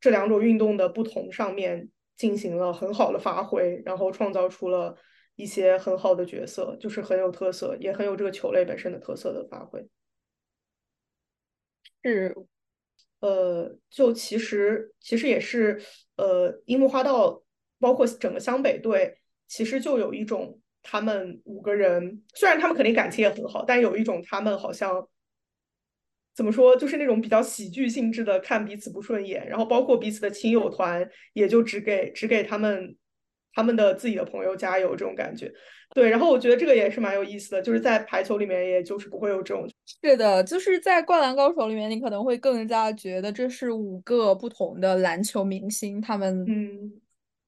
[0.00, 4.96] 这两种运动的不同上面进行了很好的发挥，然后创造出了
[5.36, 9.86] 一些很好的角色，就是很有特色，也很有这个球类本身的特色的发挥。
[12.02, 12.34] 是，
[13.20, 15.80] 呃，就其实其实也是，
[16.16, 17.42] 呃，樱木花道
[17.78, 19.18] 包括整个湘北队。
[19.48, 25.08] 其实就有一种，他们五个人虽然他们肯定感情也很好，但有一种他们好像
[26.34, 32.96] 怎么说，就是那种比较喜剧性质的看彼此不顺眼，然后包括彼此的亲友团也就只给只给他们
[33.54, 35.52] 他们的自己的朋友加油这种感觉。
[35.94, 39.68] 对，然后我觉得这个也是蛮有意思的，就是在排球里面，也就是不会有这种。
[39.84, 47.00] 是的，就是在灌篮高手里面，你可能会更加觉得这是五个不同的篮球明星，他们嗯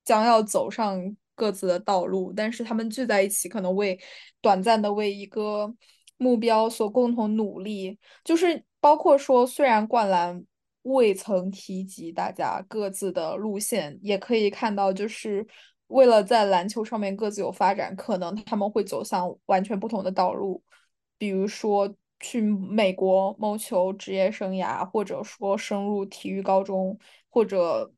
[0.05, 1.17] 将要走上。
[1.35, 3.99] 各自的道路，但是他们聚在一起，可能为
[4.41, 5.75] 短暂的为一个
[6.17, 7.99] 目标所共同努力。
[8.23, 10.45] 就是包括说，虽然灌篮
[10.83, 15.47] 未曾提及大家各自的路线，也可以看到，就是
[15.89, 20.63] 为了在篮球上面各自有发展，可能他们会走向完全不同的道路。
[21.19, 27.93] 比如说去美国谋求职业生涯，或者说升入体育高中，或者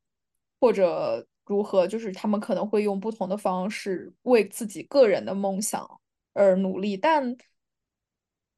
[0.59, 1.27] 或者。
[1.46, 1.87] 如何？
[1.87, 5.88] 就是他们可能会用不同的方式为自己个人的梦想
[6.35, 7.37] 而努力，但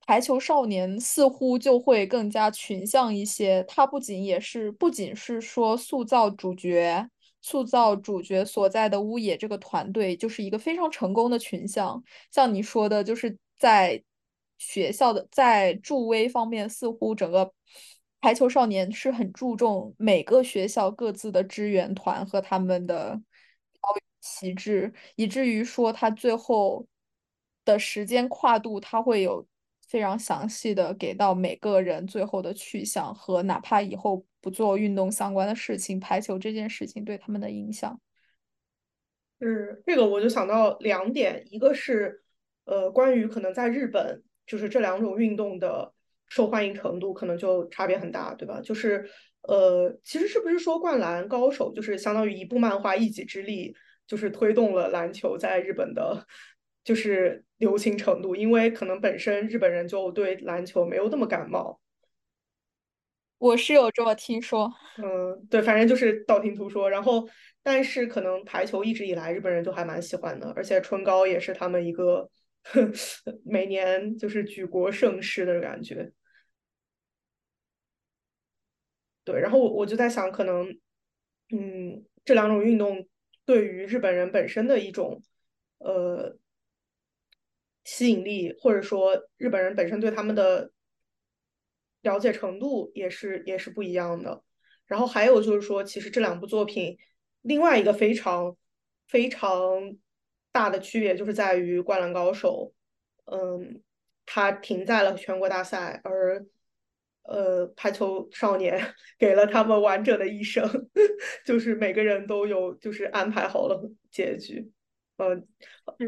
[0.07, 3.63] 排球少年似乎就会更加群像一些。
[3.65, 7.09] 他不仅也是，不仅是说塑造主角，
[7.43, 12.03] 塑造主角所在的乌野这个团队就是一个非常成功的群像。
[12.33, 14.03] 像你说的，就是在
[14.57, 17.53] 学校的在助威方面，似乎整个。
[18.21, 23.21] 排球少年是很注重每个学校各自的支援团和他们的
[24.21, 26.85] 旗帜，以至于说他最后
[27.65, 29.47] 的时间跨度，他会有
[29.87, 38.01] 非常详细的给到每个人最后的去向和哪怕以后不做运动相关的事情，排球这件事情对他们的影响。
[39.41, 42.25] 是这个，我就想到两点，一个是
[42.65, 45.95] 呃，关于可能在日本，就是这两种运动的。
[46.29, 48.61] 受欢迎程度可能就差别很大，对吧？
[48.61, 49.09] 就是，
[49.43, 53.75] 呃，其实是不是说《灌篮高手》就是相当于一部漫画一己之力，
[54.07, 56.27] 就是推动了篮球在日本的，
[56.85, 58.37] 就是流行程度？
[58.37, 61.81] 因为可能本身日本人就对篮球没有那么感冒。
[63.39, 66.91] 我是有这么听说，嗯，对，反正就是道听途说。
[66.91, 67.25] 然后，
[67.63, 72.29] 但是可能排球一直以来日本人就还蛮喜欢的，而且春高也是他们一个
[73.45, 76.13] 每年就是举国盛事的感觉。
[79.25, 80.71] 对，然后我我就在想，可能，
[81.51, 83.07] 嗯，这两种运动
[83.45, 85.23] 对于日本人本身的一种
[85.79, 86.39] 呃
[87.85, 90.73] 吸引力，或者说日本人本身对他们的
[92.03, 94.43] 了解程度也是也是不一样的。
[94.87, 96.97] 然后还有就是说，其实这两部作品
[97.43, 98.57] 另外一个非常
[99.07, 99.97] 非常
[100.53, 102.73] 大的区别就是在于《灌篮高手》，
[103.37, 103.83] 嗯，
[104.27, 106.45] 它停在了全国大赛，而
[107.23, 110.67] 呃，排球少年给了他们完整的一生，
[111.45, 113.79] 就是每个人都有就是安排好了
[114.11, 114.71] 结局，
[115.19, 115.47] 嗯，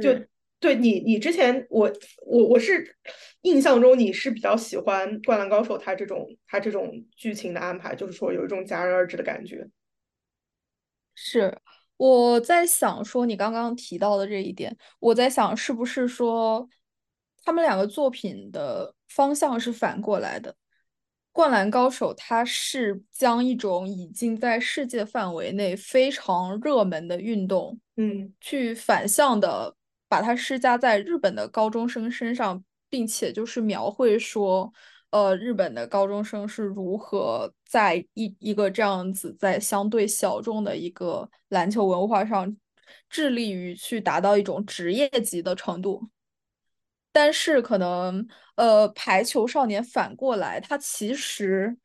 [0.01, 0.11] 就
[0.59, 1.93] 对你你之前我
[2.27, 2.97] 我我是
[3.43, 9.69] 印象中你是比较喜欢《灌篮高手》它这种它这种剧情的安排，就是说有一种戛然而止的感觉。
[11.15, 11.61] 是
[12.01, 16.67] 我在想说你刚刚提到的这一点，我在想是不是说
[17.45, 20.57] 他们两个作品的方向是反过来的。
[21.31, 29.77] 灌篮高手，它是将一种已经在世界范围内非常热门的运动，嗯，去反向的
[30.09, 34.73] 把它施加在日本的高中生身上，并且就是描绘说，
[35.11, 42.57] 呃，日本的高中生是如何在一一个这样子在相对小众的一个篮球文化上，
[43.09, 46.09] 致力于去达到一种职业级的程度。
[47.13, 51.77] 但是可能，呃，排球少年反过来，他其实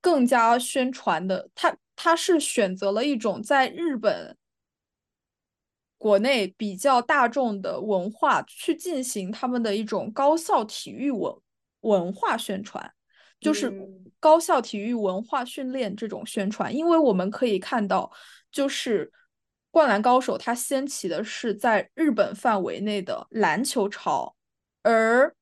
[0.00, 4.36] 更加宣传的，他他是选择了一种在日本
[5.98, 11.32] 国内比较大众的文化去进行他们的一种高校体育文
[11.82, 12.92] 文化宣传，
[13.40, 13.72] 就是
[14.18, 18.10] 高校体育文化训练这种宣传，因为我们可以看到，
[18.50, 19.06] 就是
[19.70, 24.34] 《灌篮高手》它掀起的是在日本范围内的篮球潮。
[24.82, 25.34] 而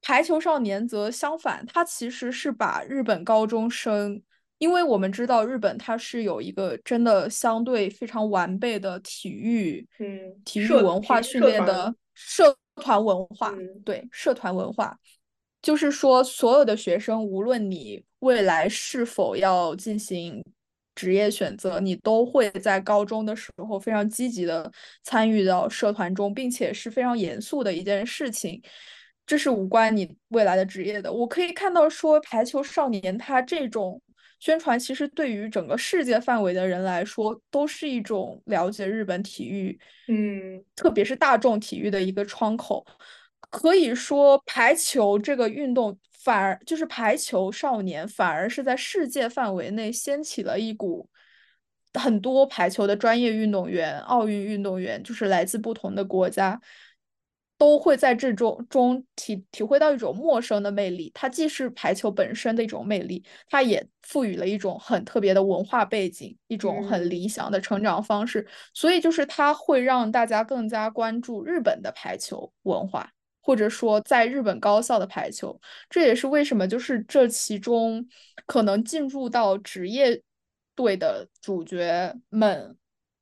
[0.00, 4.22] 排球少年则相反，它其实是把日本高中生，
[4.58, 13.52] 因为我们知道日本它是有一个真的相对非常完备的体育，嗯，体育文化训练的社团文化，
[13.84, 14.96] 对，社团文化，
[15.66, 20.40] 就是说所有的学生，无论你未来是否要进行。
[20.94, 28.62] 职业选择，你都会在高中的时候非常积极的参与到社团中，并且是非常严肃的一件事情。
[29.26, 31.12] 这是无关你未来的职业的。
[31.12, 34.00] 我可以看到说，排球少年他这种
[34.40, 42.82] 宣传，其实对于整个世界范围的人来说，都是一种了解日本体育，嗯，特别是大众体育的一个窗口。
[43.58, 45.98] 可以说，排球这个运动。
[46.26, 51.08] 反而就是排球少年，反而是在世界范围内掀起了一股
[51.94, 56.60] 很多排球的专业运动员、奥运运动员，就是来自不同的国家，
[57.56, 61.12] 都会在这中中体体会到一种陌生的魅力。
[61.14, 68.44] 它既是排球本身的一种魅力，它也赋予了一种很特别的文化背景，一种很理想的成长方式。
[68.74, 73.12] 所以，就是它会让大家更加关注日本的排球文化。
[73.46, 75.56] 或者说，在日本高校的排球，
[75.88, 78.04] 这也是为什么就是这其中
[78.44, 80.20] 可能进入到职业
[80.74, 82.76] 队的主角们，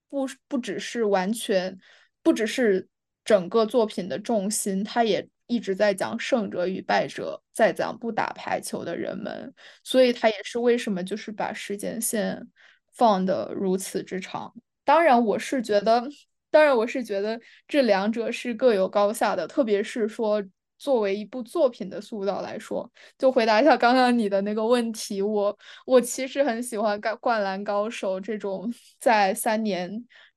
[0.09, 1.79] 不不只是完全，
[2.23, 2.89] 不只是
[3.23, 9.53] 整个作品的重心，他也一直在讲胜者与败者，在讲不打排球的人们，
[9.83, 12.49] 所以他也是为什么就是把时间线
[12.95, 14.55] 放的如此之长。
[14.87, 16.09] 当然，我是觉得。
[16.55, 20.41] 当然，我是觉得这两者是各有高下的，特别是说
[20.79, 22.89] 作为一部作品的塑造来说，
[23.19, 29.91] 就回答一下刚刚你的那个问题，我我其实很喜欢《灌灌篮高手》这种 在三年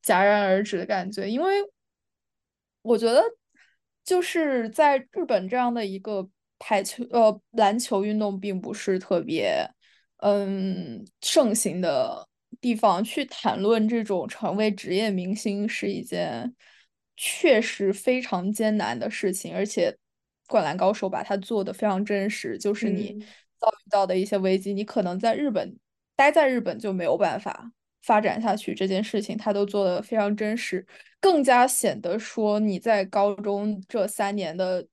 [0.04, 1.54] 戛然而止的感觉，因为
[2.82, 3.24] 我觉得
[4.04, 9.70] 就是在日本这样的一个排球呃篮球运动并不是特别
[10.24, 12.28] 嗯盛行的。
[12.68, 16.54] 地方去谈论这种成为职业明星是一件
[17.16, 19.90] 确实非常艰难的事情，而且
[20.50, 23.18] 《灌篮高手》把它做的非常真实，就是你
[23.58, 25.78] 遭遇到的一些危机，你可能在日本
[26.14, 30.86] 待在日本就没有办法发展下去，这件事情他都做的非常真实，
[31.22, 34.86] 更加显得说你在高中这三年的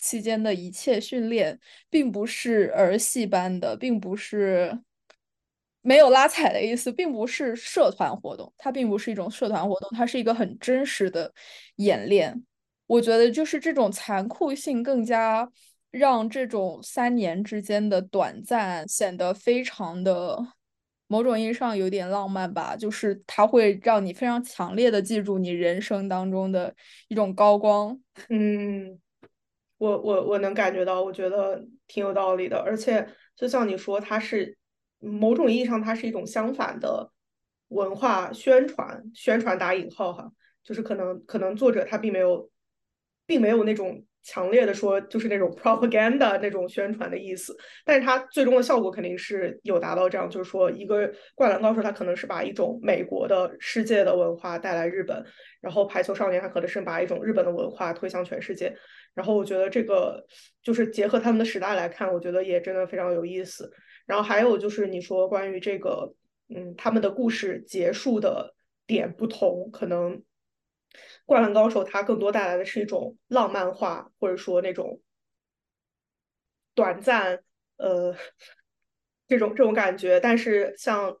[0.00, 4.76] 期间的一切训练，并不是儿戏般的，并不是。
[5.86, 11.32] 没有拉踩的意思，并不是社团活动，它并不是一种社团活动，它是一个很真实的
[11.76, 12.42] 演练。
[12.88, 15.48] 我觉得就是这种残酷性更加
[15.92, 20.36] 让这种三年之间的短暂显得非常的，
[21.06, 22.74] 某种意义上有点浪漫吧。
[22.74, 26.74] 就是它会让你非常强烈的记住你人生当中的
[27.06, 27.96] 一种高光。
[28.28, 28.98] 嗯，
[29.78, 32.58] 我我我能感觉到，我觉得挺有道理的。
[32.58, 33.06] 而且
[33.36, 34.58] 就像你说，它是。
[35.00, 37.10] 某种意义上，它是一种相反的
[37.68, 40.30] 文化宣传，宣传打引号哈，
[40.62, 42.50] 就是可能可能作者他并没有
[43.26, 55.24] 并没有那种强烈的说就是那种 propaganda 那种宣传的意思，但是它最终的效果肯定是有达到这样，就是说一个灌篮高手，他可能是把一种美国的世界的文化带来日本，
[55.60, 58.76] 然后排球少年他可能是把一种日本的文化推向全世界，
[59.14, 60.24] 然后我觉得这个
[60.62, 63.72] 就是结合他们的时代来看，我觉得也真的非常有意思。
[64.06, 66.14] 然后还有就是你说关于这个，
[66.48, 68.54] 嗯，他们的故事结束的
[68.86, 70.22] 点不同，可能。
[71.26, 75.02] 灌篮高手，它更多带来的是一种浪漫化，或者说那种
[76.74, 77.42] 短暂，
[77.76, 78.14] 呃，
[79.26, 80.20] 这种这种感觉。
[80.20, 81.18] 但是像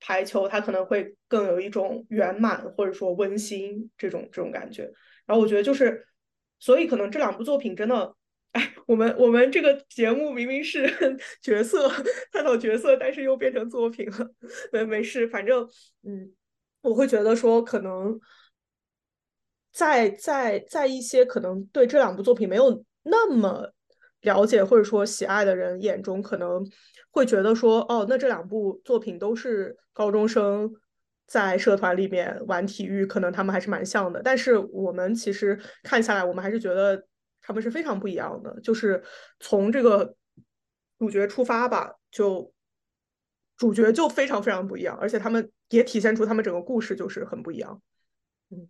[0.00, 4.84] 排球，它可能会更有一种圆满，或者说温馨这种这种感觉。
[5.26, 6.06] 然后我觉得就是，
[6.58, 8.14] 所以可能这两部作品真的，
[8.86, 10.86] 我们我们这个节目明明是
[11.42, 11.88] 角色
[12.32, 14.30] 探讨角色，但是又变成作品了。
[14.72, 15.68] 没没事，反正
[16.02, 16.32] 嗯，
[16.82, 18.18] 我会觉得说可能。
[19.72, 23.70] 在在在一些可能对这两部作品没有那么
[24.22, 26.66] 了解或者说喜爱的人眼中，可能
[27.10, 30.72] 会觉得说，哦，那这两部作品都是高中生
[31.26, 34.22] 在社团里面玩体育，可能他们还是蛮像的。
[34.24, 37.06] 但是我们其实看下来，我们还是觉得
[37.46, 38.60] 他们是非常不一样的。
[38.60, 39.02] 就是
[39.38, 40.16] 从这个
[40.98, 42.52] 主角出发吧，就
[43.56, 47.80] 主角就非常非常不一样，而且他们也体现出他们整个故事就是很不一样。
[48.50, 48.68] 嗯。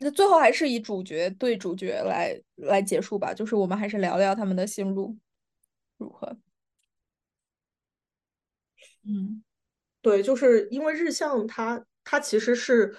[0.00, 5.16] 那最后还是以主角对主角来来结束吧，就是我们还是聊聊他们的心路
[5.98, 6.36] 如何。
[9.02, 9.42] 嗯，
[10.00, 12.96] 对，就是因为日向他他其实是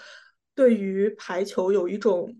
[0.53, 2.35] 对于排球有一种，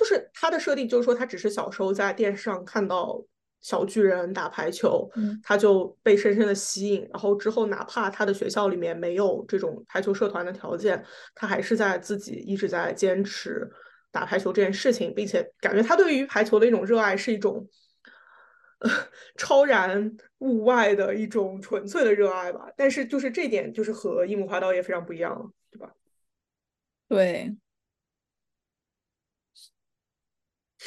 [0.00, 3.22] 就是他的设定就是说他只是小时候在电视上看到
[3.60, 5.06] 小巨人打排球，
[5.42, 13.70] 他就被深深的吸引，然后之后哪怕他的学校里面没有这种排球社团的条件，他还是在自己一直在坚持。
[14.12, 17.64] 打排球这件事情，并且感觉他对于排球的一种热爱是一种
[18.80, 18.90] 呃
[19.38, 22.66] 超然物外的一种纯粹的热爱吧。
[22.76, 25.92] 但是就是这点，就是和樱木花道也非常不一样，对吧？
[27.06, 27.54] 对。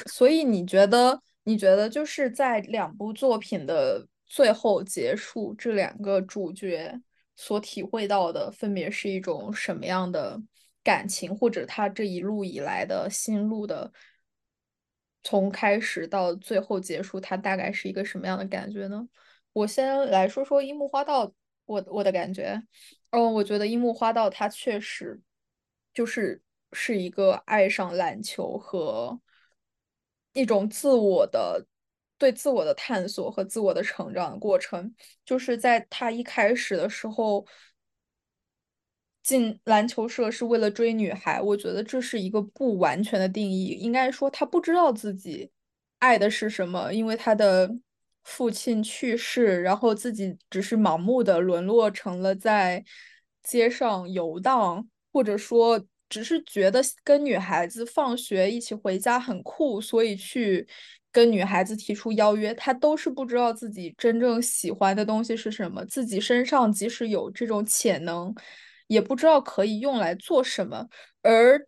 [0.07, 7.01] 所以你觉得，你觉得就是在两部作品的最后结束，这两个主角
[7.35, 10.41] 所体会到的，分别是一种什么样的？
[10.85, 13.89] 感情或者他这一路以来的心路的，
[15.23, 19.07] 从开始到最后结束，他大概是一个什么样的感觉呢？
[19.53, 21.33] 我先来说说樱木花道，
[21.63, 22.61] 我我的感觉，
[23.11, 25.17] 哦，我觉得樱木花道他确实
[25.93, 26.41] 就是
[26.73, 29.17] 是一个爱上篮球和
[30.33, 31.65] 一种自我的
[32.17, 34.93] 对自我的探索和自我的成长的过程，
[35.25, 37.45] 就是在他一开始的时候。
[39.23, 43.67] 进篮球社是为了追女孩，我觉得这是一个不完全的定义。
[43.67, 45.49] 应该说，他不知道自己
[45.99, 47.73] 爱的是什么，因为他的
[48.25, 52.83] 父亲去世，然后自己只是盲目的沦落成了在
[53.41, 55.81] 街上游荡，或者说
[56.13, 60.67] 只是觉得跟女孩子放学一起回家很酷，所以去
[61.11, 62.53] 跟女孩子提出邀约。
[62.53, 68.33] 他都是不知道自己真正喜欢的东西是什么，自己身上即使有这种潜能。
[68.87, 70.87] 也不知道可以用来做什么，
[71.23, 71.59] 而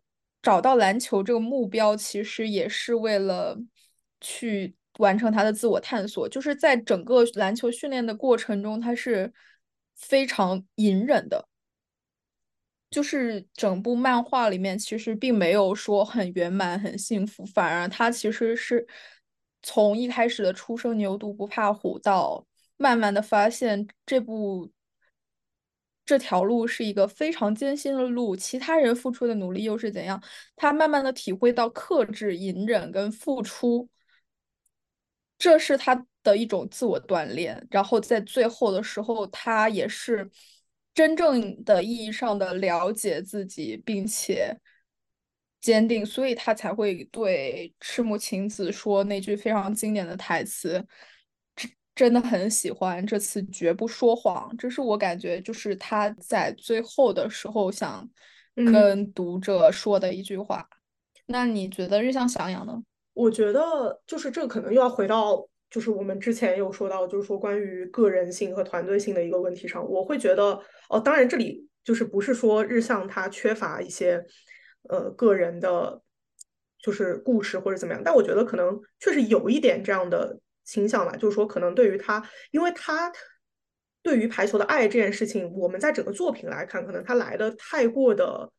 [0.42, 3.58] 找到篮球这个目标，其实也是为了
[4.20, 6.28] 去完成他的自我探索。
[6.28, 9.32] 就是在整个篮球训练的过程中，他是
[9.96, 11.48] 非常隐忍的。
[12.96, 18.86] 就是整部漫画里面，其实并没有说很圆满、很幸福，反而他其实是
[19.62, 22.46] 从一开始的初生牛犊不怕虎，到
[22.78, 24.72] 慢慢的发现这部。
[26.06, 30.22] 这条路是一个非常艰辛的路，其他人付出的努力又是怎样？
[30.54, 33.86] 他慢慢的体会到克制、隐忍跟付出，
[35.36, 37.66] 这是他的一种自我锻炼。
[37.70, 40.30] 然后在最后的时候，他也是
[40.96, 44.58] 真正的意义上的了解自己，并且
[45.60, 50.82] 坚定，所以他才会对赤木晴子说那句非常经典的台词。
[51.94, 58.08] 真的很喜欢这次绝不说谎，这是我感觉就是他在最后的时候想
[58.54, 60.66] 跟读者说的一句话。
[61.26, 62.82] 那你觉得日向翔阳呢？
[63.12, 69.86] 我觉得就是这可能又要回到就是我们之前有说到，就是说关于个人性和团队性的一个问题上。
[69.86, 70.58] 我会觉得
[70.88, 74.24] 哦，当然这里就是不是说日向他缺乏一些
[74.88, 76.00] 呃个人的，
[76.80, 80.40] 就是故事或者怎么样，但我觉得可能确实有一点这样的。
[80.68, 83.12] 倾向吧，就是说，可能对于他，因为他
[84.02, 88.50] 对于排球的爱这件事情，我们在整个作品来看，可能他来的太过的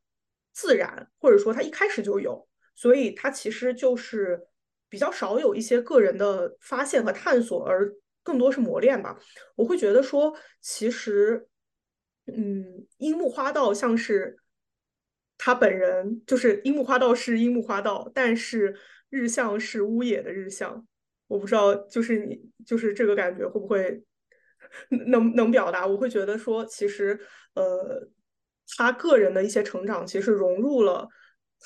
[0.54, 4.47] 自然，或者说他一开始就有，所以他其实就是
[4.90, 9.18] 比较少有一些个人的发现和探索，而更多是磨练吧。
[9.56, 11.48] 我会觉得说，其实，
[12.26, 14.38] 嗯，樱木花道像是
[15.38, 18.76] 他本人，就是樱木花道是樱木花道，但是
[19.10, 20.88] 日向是屋野的日向。
[21.28, 24.02] 我不知道，就是你就是这个感觉会不会
[25.10, 25.86] 能能表达？
[25.86, 27.20] 我会觉得说，其实
[27.54, 28.10] 呃，
[28.78, 31.08] 他个人的一些成长，其实融入了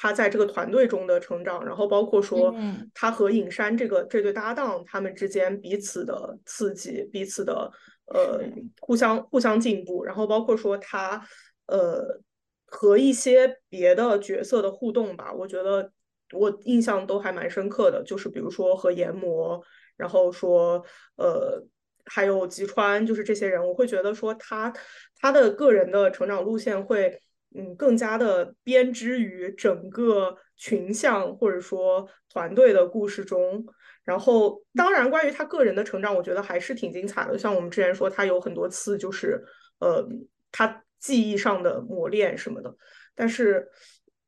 [0.01, 2.55] 他在这个团队中的成长，然后包括说
[2.95, 7.71] 他和影山这个这对搭档，他们之间彼此的刺激，彼此的
[8.07, 8.41] 呃
[8.79, 11.23] 互相互相进步，然后包括说他
[11.67, 12.19] 呃
[12.65, 15.91] 和一些别的角色的互动吧，我觉得。
[16.33, 19.61] 我印象都还蛮深刻的，就是比如说和研磨，
[19.97, 20.81] 然后说
[21.17, 21.61] 呃，
[22.05, 24.71] 还有吉川，就是这些人，我会觉得说他
[25.19, 27.21] 他的个人的成长路线会
[27.55, 33.65] 嗯更加的编织于整个群像或者说团队的故事中。
[34.03, 37.37] 然后当然，关于他个人的成长，我觉得还是挺精彩的。
[37.37, 39.43] 像我们之前说，他有很多次就是
[39.79, 40.07] 呃
[40.51, 42.75] 他记忆上的磨练什么的，
[43.15, 43.69] 但是。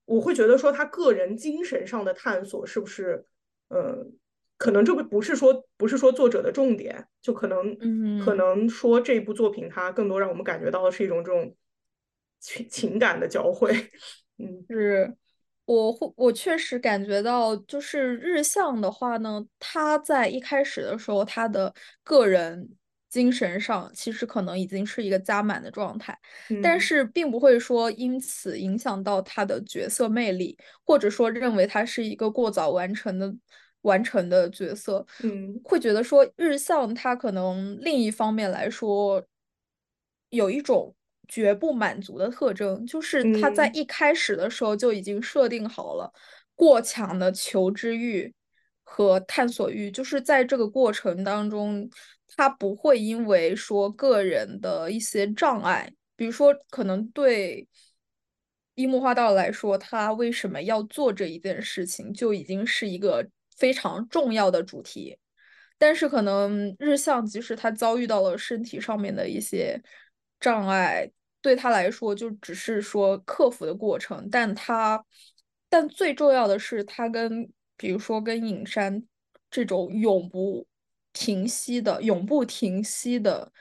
[0.06, 3.26] 我会觉得说他个人精神上的探索是不是，
[3.70, 4.06] 呃，
[4.58, 11.56] 可能这个不是说不是说作者的重点，就可能，嗯，可能说这部作品它更多让我们感觉到的是一种这种
[12.44, 13.74] 情情感的交汇。
[14.38, 15.16] 嗯，是，
[15.66, 21.74] 我会我确实感觉到，就是日向的话呢，他在一开始的时候，他的
[22.04, 22.70] 个人。
[23.14, 26.18] 精神上其实可能已经是一个加满的状态，
[26.64, 33.32] 但是并不会说因此影响到他的角色魅力，或者说认为他是一个过早完成的
[33.82, 35.06] 完成的角色。
[35.24, 39.24] 嗯，会觉得说日向他可能另一方面来说
[40.30, 40.96] 有一种
[41.28, 46.14] 绝不满足的特征，就是他在一开始的时候就已经设定好了
[46.56, 48.34] 过强的求知欲
[48.84, 51.90] 和探索欲，就是在这个过程当中。
[52.36, 57.68] 他不会因为说个人的一些障碍，比如说可能对
[58.74, 63.24] 樱木花道来说，他为什么要做这一件事情，就已经是一个
[63.56, 65.16] 非常重要的主题。
[65.78, 69.80] 但是可能日向即使他遭遇到了身体上面的一些
[70.44, 71.10] 障碍，
[71.42, 74.28] 对他来说就只是说克服的过程。
[74.30, 75.04] 但他，
[75.70, 79.04] 但最重要的是他跟比如说跟影山
[79.50, 80.68] 这种永不。
[81.16, 83.52] 停息的、永不停息的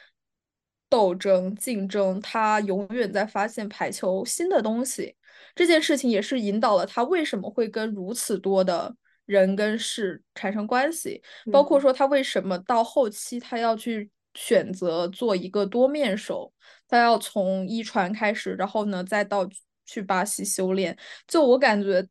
[0.89, 5.15] 斗争、竞争，他永远在发现排球新的东西。
[5.55, 11.23] 这件事情也是引导了他为什么会跟如此多的人跟事产生关系，
[11.53, 16.53] 包括说他为什么到后期他要去选择做一个多面手，
[16.89, 19.49] 他要从一传开始，然后呢再到
[19.87, 20.97] 去巴西修炼。
[21.27, 22.07] 就我感觉，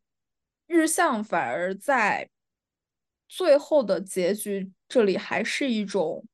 [0.68, 2.30] 日向反而在。
[3.34, 6.26] 最后的结局，这里还是一种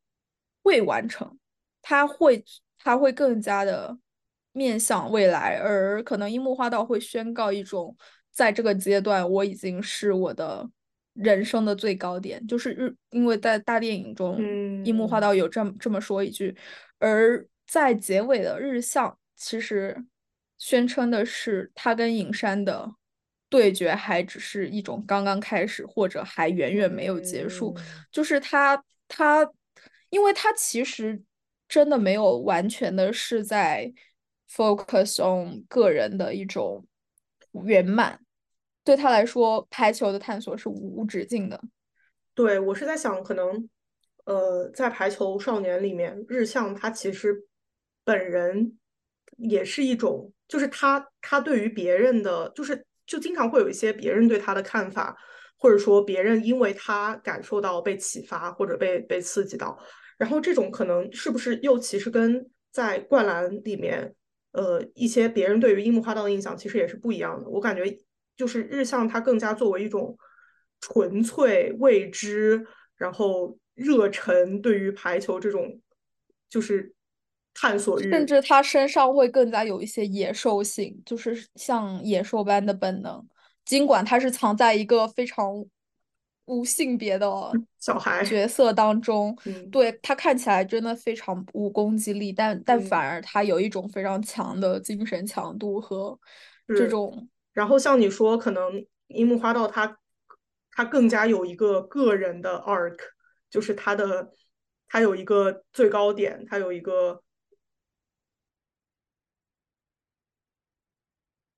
[0.64, 1.38] 未完成，
[1.80, 2.44] 他会
[2.80, 4.00] 他会更加的
[4.52, 7.96] 面向未来，而可能樱木花道会宣告一种，
[8.32, 10.68] 在这个阶段我已经是我的
[11.18, 14.38] 人生的最高点，就是日，因为在大电影中，
[14.86, 16.56] 樱木花道有这么这么说一句，
[17.00, 20.06] 而在结尾的日向，其实
[20.58, 22.96] 宣称的是他跟影山的。
[23.50, 27.74] 对决还只是一种刚刚开始，或者还远远没有结束。
[28.12, 29.50] 就是他，他，
[30.10, 31.24] 因为他其实
[31.66, 33.90] 真的没有完全的是在
[34.52, 36.86] focus on 个人的一种
[37.66, 38.20] 圆满。
[38.88, 41.62] 对他来说，排球的探索是无止境的。
[42.34, 43.70] 对我是在想，可能
[44.26, 47.46] 呃，在排球少年里面，日向他其实
[48.04, 48.78] 本人
[49.38, 52.86] 也是一种，就是他他对于别人的，就是。
[53.08, 55.16] 就经常会有一些别人对他的看法，
[55.58, 59.80] 或者说别人因为他感受到被启发或者被被刺激到，
[60.18, 64.14] 然后这种可能是不是又其实跟在灌篮里面，
[64.52, 67.48] 呃，一些别人对于樱木花道的印象其实也是不一样的。
[67.48, 67.98] 我感觉
[68.38, 70.18] 就是日向他更加作为一种
[70.80, 72.66] 纯粹未知，
[72.96, 75.82] 然后热忱对于排球这种
[76.50, 76.94] 就是。
[77.60, 83.28] 探索欲，甚至他身上会更加有一些野兽性，就是像野兽般的本能。
[83.66, 85.66] 尽管他是藏在一个非常
[86.46, 87.28] 无性别的
[87.80, 89.36] 小孩角色当中，
[89.72, 96.16] 对他看起来真的非常无攻击力，但但反而他有一种非常强的精神强度和
[96.68, 97.28] 这种。
[97.58, 99.98] 然后像你说，可能樱木花道他
[100.70, 103.00] 他更加有一个个人的 arc，
[103.50, 104.32] 就是他的
[104.88, 107.24] 他有一个最高点，他有一个。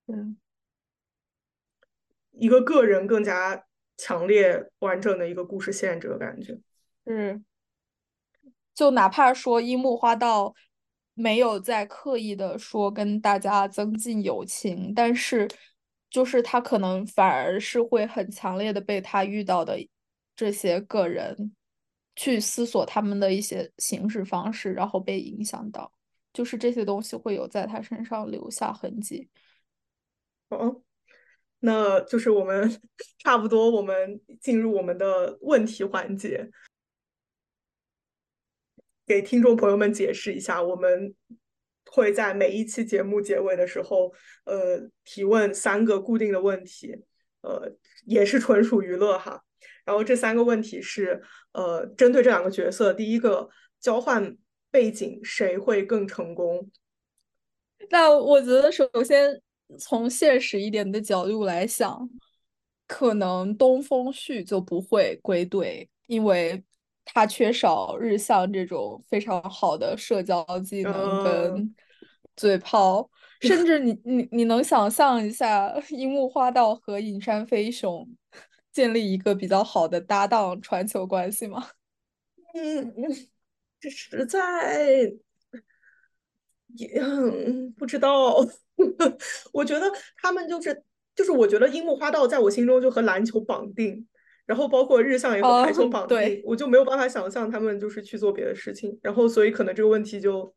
[0.08, 0.38] 嗯，
[2.32, 3.66] 一个个人更加
[3.98, 6.58] 强烈完整的一个故事线，这个感觉。
[7.04, 7.44] 嗯，
[8.74, 10.56] 就哪怕说樱木花道
[11.14, 15.46] 没有在刻意的说跟大家增进友情，但是
[16.10, 19.78] 就是他可能反而是会很强烈的被他遇到的
[20.36, 21.56] 这些个人
[22.16, 25.92] 去思索他们的一些行事方式，然后被影响到，
[26.34, 29.30] 就是这些东西会有在他身上留下痕迹。
[30.50, 30.82] 哦，
[31.60, 32.82] 那就是我们
[33.20, 36.50] 差不多，我们进入我们的问题环节，
[39.06, 41.14] 给听众朋友们解释一下，我们
[41.92, 44.12] 会在每一期节目结尾的时候，
[44.46, 46.96] 呃，提问三个固定的问题，
[47.42, 47.76] 呃，
[48.06, 49.44] 也是纯属娱乐哈。
[49.86, 51.22] 然后这三个问题是，
[51.54, 54.38] 呃，针对这两个角色，第一个交换
[54.72, 56.70] 背景谁会更成功？
[57.90, 59.42] 那我觉得首先。
[59.78, 62.10] 从现实一点的角度来想，
[62.88, 66.64] 可能东风旭就不会归队，因为
[67.14, 71.76] 他缺少日向这种非常好的社交技能跟
[72.36, 73.10] 嘴炮。
[73.42, 78.06] 甚至你你你能想象一下樱木花道和隐山飞雄
[78.70, 81.70] 建立一个比较好的搭档传球关系吗？
[82.54, 82.94] 嗯，
[83.80, 85.10] 这实在
[86.76, 87.02] 也
[87.78, 88.36] 不知道。
[89.54, 89.90] 我觉得
[90.22, 90.84] 他们就是
[91.16, 94.08] 就是，我觉得樱木花道在我心中就和篮球绑定，
[94.50, 100.52] 然后包括日向也和排球 绑定，我就没有办法想象他们就是去做别的事情，然后所以可能这个问题就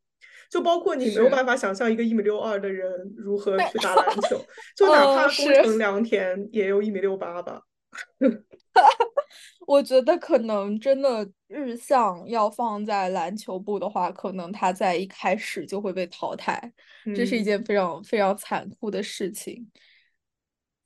[0.51, 4.43] 就包括你没有办法想象一个一米六二的人如何去打篮球，
[4.75, 7.61] 就哪怕宫城良田也有一米六八吧。
[9.67, 16.73] 我觉得可能真的日向要放在篮球部的话，可能他在一开始就会被淘汰，
[17.15, 19.71] 这是一件非常非常残酷的事情。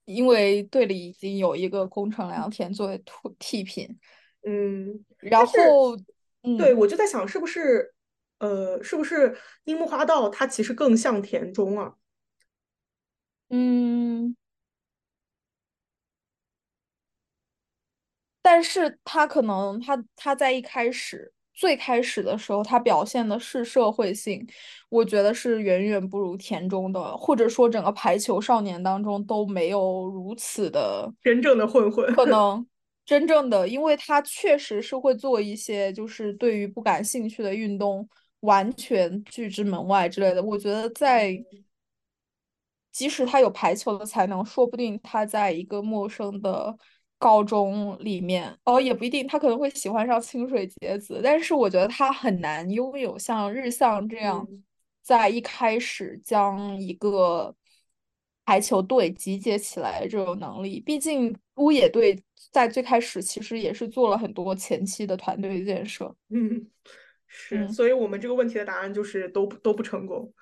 [0.07, 3.04] 因为队里已经有一个工程良田作为
[3.38, 3.86] 替品，
[4.46, 5.96] 嗯，然后，
[6.57, 7.94] 对我就在想，是不是
[8.38, 11.94] 呃，是不是樱木花道他其实更像田中啊？
[13.50, 14.34] 嗯。
[18.42, 24.46] 但是他可能他他在一开始最开始的时候，他表现的是社会性，
[24.90, 32.14] 我觉得是远远不如田中的，或者说整个排球少年当中都没有如此的真正的混混。
[32.14, 32.64] 可 能
[33.07, 38.07] 真正的，因为他确实是会做一些就是对于不感兴趣的运动
[38.40, 40.42] 完全拒之门外之类的。
[40.42, 41.42] 我觉得在
[42.92, 46.76] 即使他有排球的才能，说不定他在一个陌生的。
[47.18, 54.46] 高中里面哦，也不一定，他可能会喜欢上清水节子，但是我觉得他很难拥有像日向这样，
[55.02, 57.54] 在一开始将一个
[58.44, 60.78] 排球队集结起来这种能力。
[60.80, 66.14] 毕竟乌野队在最开始其实也是做了很多前期的团队建设。
[66.28, 66.68] 嗯，
[67.26, 70.32] 是，所以我们这个问题的答案就是都都不成功。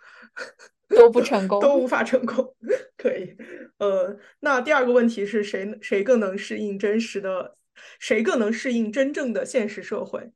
[0.94, 2.54] 都不成功，都无法成功。
[2.96, 3.36] 可以，
[3.78, 7.56] 呃，那第二个问题是谁谁更能适应真实的，
[7.98, 10.32] 谁更能适应真正的现实社会？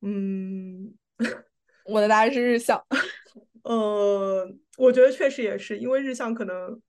[0.00, 0.94] 嗯，
[1.84, 2.82] 我的答案是日向。
[3.62, 4.46] 呃，
[4.78, 6.80] 我觉得确实也是，因为日向可能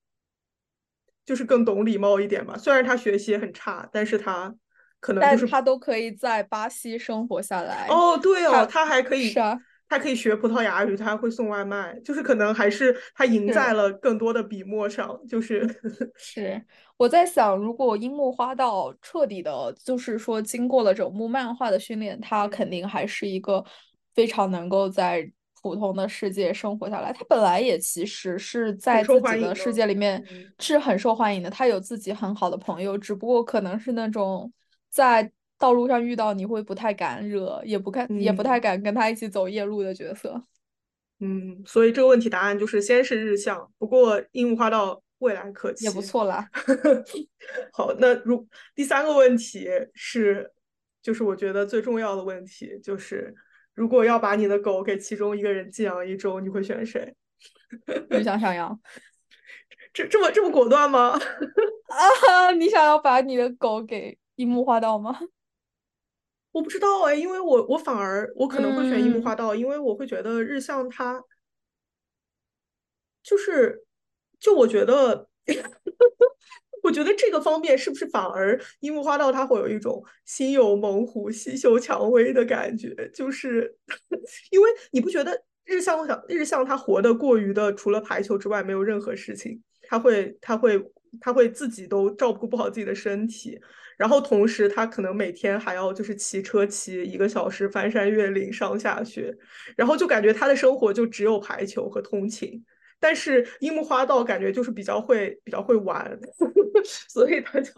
[1.26, 2.58] 就是更懂礼貌一点吧。
[2.58, 4.54] 虽然他学习也很差，但是他
[5.00, 7.88] 可能就是他都可以在巴西生活下来。
[7.89, 9.58] 哦，对哦，他还可以是啊。
[9.88, 15.20] 他可以学葡萄牙语，他还会送外卖，就是可能还是他赢在了更多的笔墨上。
[15.28, 15.68] 就是
[16.18, 16.60] 是
[16.98, 23.64] 我在想，如果樱木花道彻底的，就是说经过了整部漫画的训练，他肯定还是一个
[24.14, 25.32] 非常能够在
[25.62, 27.14] 普通的世界生活下来。
[27.14, 30.24] 他本来也其实是在自己的世界里面
[30.60, 34.52] 是很受欢迎的，他有自己很好的朋友，只不过可能是那种
[34.90, 35.32] 在。
[35.58, 40.41] 道路上遇到你会不太敢惹，也不敢，也不太敢跟他一起走夜路的角色。
[41.20, 46.49] 嗯，所以这个问题答案就是先是日向，不过樱木花道未来可期，也不错啦。
[47.72, 48.45] 好，那如
[48.76, 50.51] 第三个问题是，
[51.01, 53.34] 就是我觉得最重要的问题就是，
[53.74, 57.16] 如果要把你的狗给其中一个人寄养一周，你会选谁？
[58.12, 58.78] 你想想养？
[59.93, 61.18] 这这么这么果断吗？
[61.88, 65.18] 啊，你想要把你的狗给樱木花道吗？
[66.56, 71.22] 我不知道哎，因为我我反而我可能会选樱木花道，因为我会觉得日向他
[73.22, 73.84] 就是
[74.39, 75.28] 就我觉得
[76.82, 83.76] 我觉得这个方面是不是反而樱木花道他会有一种心有猛虎细嗅蔷薇的感觉，就是
[84.49, 90.82] 因为你不觉得日向想日向他活得过于的除了排球之外没有任何事情，他会他会
[91.20, 93.60] 他会自己都照顾不好自己的身体，
[93.98, 99.36] 然后同时他可能每天还要就是骑车骑一个小时翻山越岭上下学，
[99.76, 102.64] 然后就感觉他的生活就只有排球和通勤。
[103.00, 106.18] 但是樱木花道感觉就是比较会比较会玩，
[107.10, 107.72] 所以他就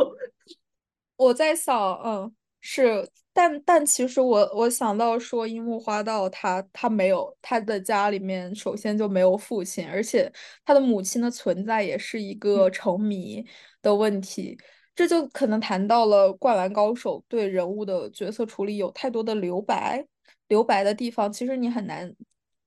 [1.18, 10.32] 我在想，嗯，是，但但其实我我想到说樱木花道他他没有他的家里面首先就没有父亲，而且
[10.64, 13.44] 他的母亲的存在也是一个成谜
[13.82, 14.56] 的问题，
[14.98, 20.04] 这就可能谈到了灌篮高手对人物的角色处理有太多的留白，
[20.48, 22.12] 留白的地方其实你很难。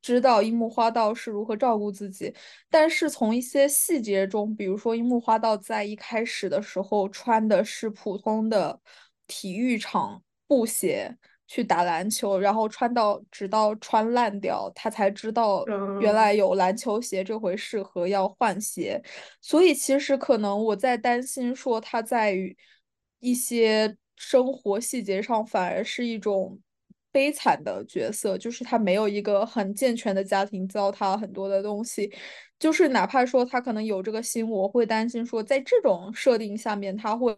[0.00, 2.32] 知道樱木花道是如何照顾自己，
[2.70, 8.80] 但是从一些细节中，比如说樱木花道在一开始的时候穿的是普通的
[9.26, 11.16] 体育场布鞋
[11.50, 15.64] 去打篮球，然后穿到直到穿烂掉，他才知道
[16.00, 19.02] 原来有篮球鞋这回事和要换鞋。
[19.40, 22.56] 所以其实可能我在担心说他在于
[23.18, 26.60] 一些生活细节上反而是一种。
[27.12, 32.08] 悲惨的角色，就是他没有一个很健全的家庭教他很多的东西，
[32.56, 37.34] 就是哪怕说他可能有这个心，我会担心说在这种设定下面，他会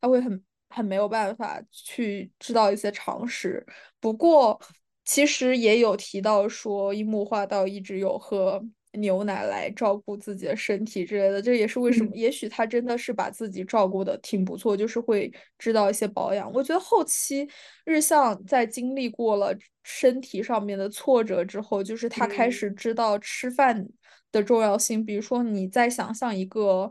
[0.00, 3.64] 他会很很没有办法去知道一些常识。
[4.00, 4.60] 不过
[5.04, 8.64] 其实也有提到说樱木花道一直有喝。
[8.92, 12.10] 牛奶来照顾自己的身体之类的，这也是为什么。
[12.14, 16.50] 也许他真的是把自己照顾的挺不错，就是会知道一些保养。
[16.50, 17.46] 我觉得后期
[17.84, 23.86] 日向在经历过了身体上面的挫折之后，就是他开始知道吃饭
[24.32, 25.04] 的重要性。
[25.04, 26.90] 比如说，你在想象一个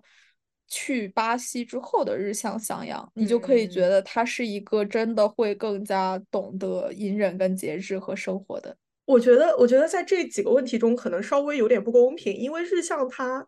[0.68, 8.76] 去巴西之后的日向翔阳，你就可以觉得他是一个真的会更加懂得隐忍跟节制和生活的。
[9.06, 13.46] 我觉得，我觉得在这几个问题中，可能稍微有点不公平，因为日向他，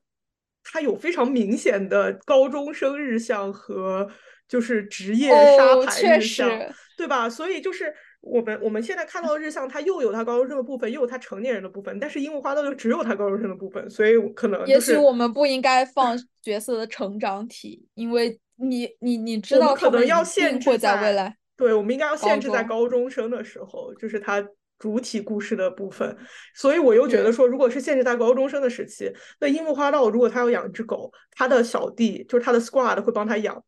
[0.64, 4.08] 他有非常明显的高中生日向和
[4.48, 6.48] 就是职业沙盘日向，
[6.96, 7.28] 对吧？
[7.28, 7.92] 所以就是
[8.30, 24.46] 我们我们现在看到的日向，他又有他高中生的部分，又有他成年人的部分，但是樱木花道就只有他高中生的部分，所以可能也许我们不应该放角色的成长体，因为你你你知道可能要限制在未来，对，我们应该要限制在高中生的时候，就是他。
[24.80, 26.16] 主体故事的部分，
[26.54, 33.64] 所以我又觉得说，如果是限制在高中生的时期，那樱木花道如果他要养一只狗，他的小弟就是他的 squad 会帮他养，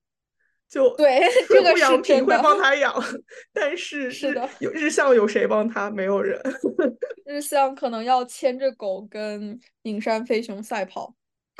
[0.70, 2.93] 就对， 这个养平会帮他养，
[3.51, 5.89] 但是是的，有日向有谁帮他？
[5.89, 6.39] 没有人。
[7.26, 11.15] 日向可能要牵着狗跟影山飞熊赛跑，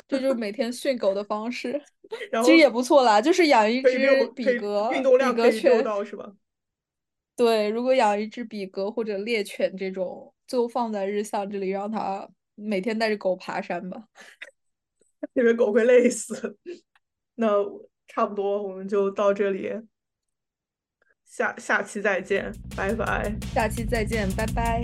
[0.08, 1.82] 这就是每天训狗的方式。
[2.44, 6.32] 其实也不错啦，就是养一只比格，运动量可以做到是吧？
[7.36, 14.04] 对，如果养一只比格或者猎犬这种，就放在日向这里，让它每天带着狗爬山吧。
[15.34, 16.58] 因为狗会累死。
[17.36, 17.48] 那
[18.10, 19.72] 差不多，我们就到这里，
[21.26, 23.34] 下下期再见，拜拜。
[23.54, 24.82] 下期再见，拜拜。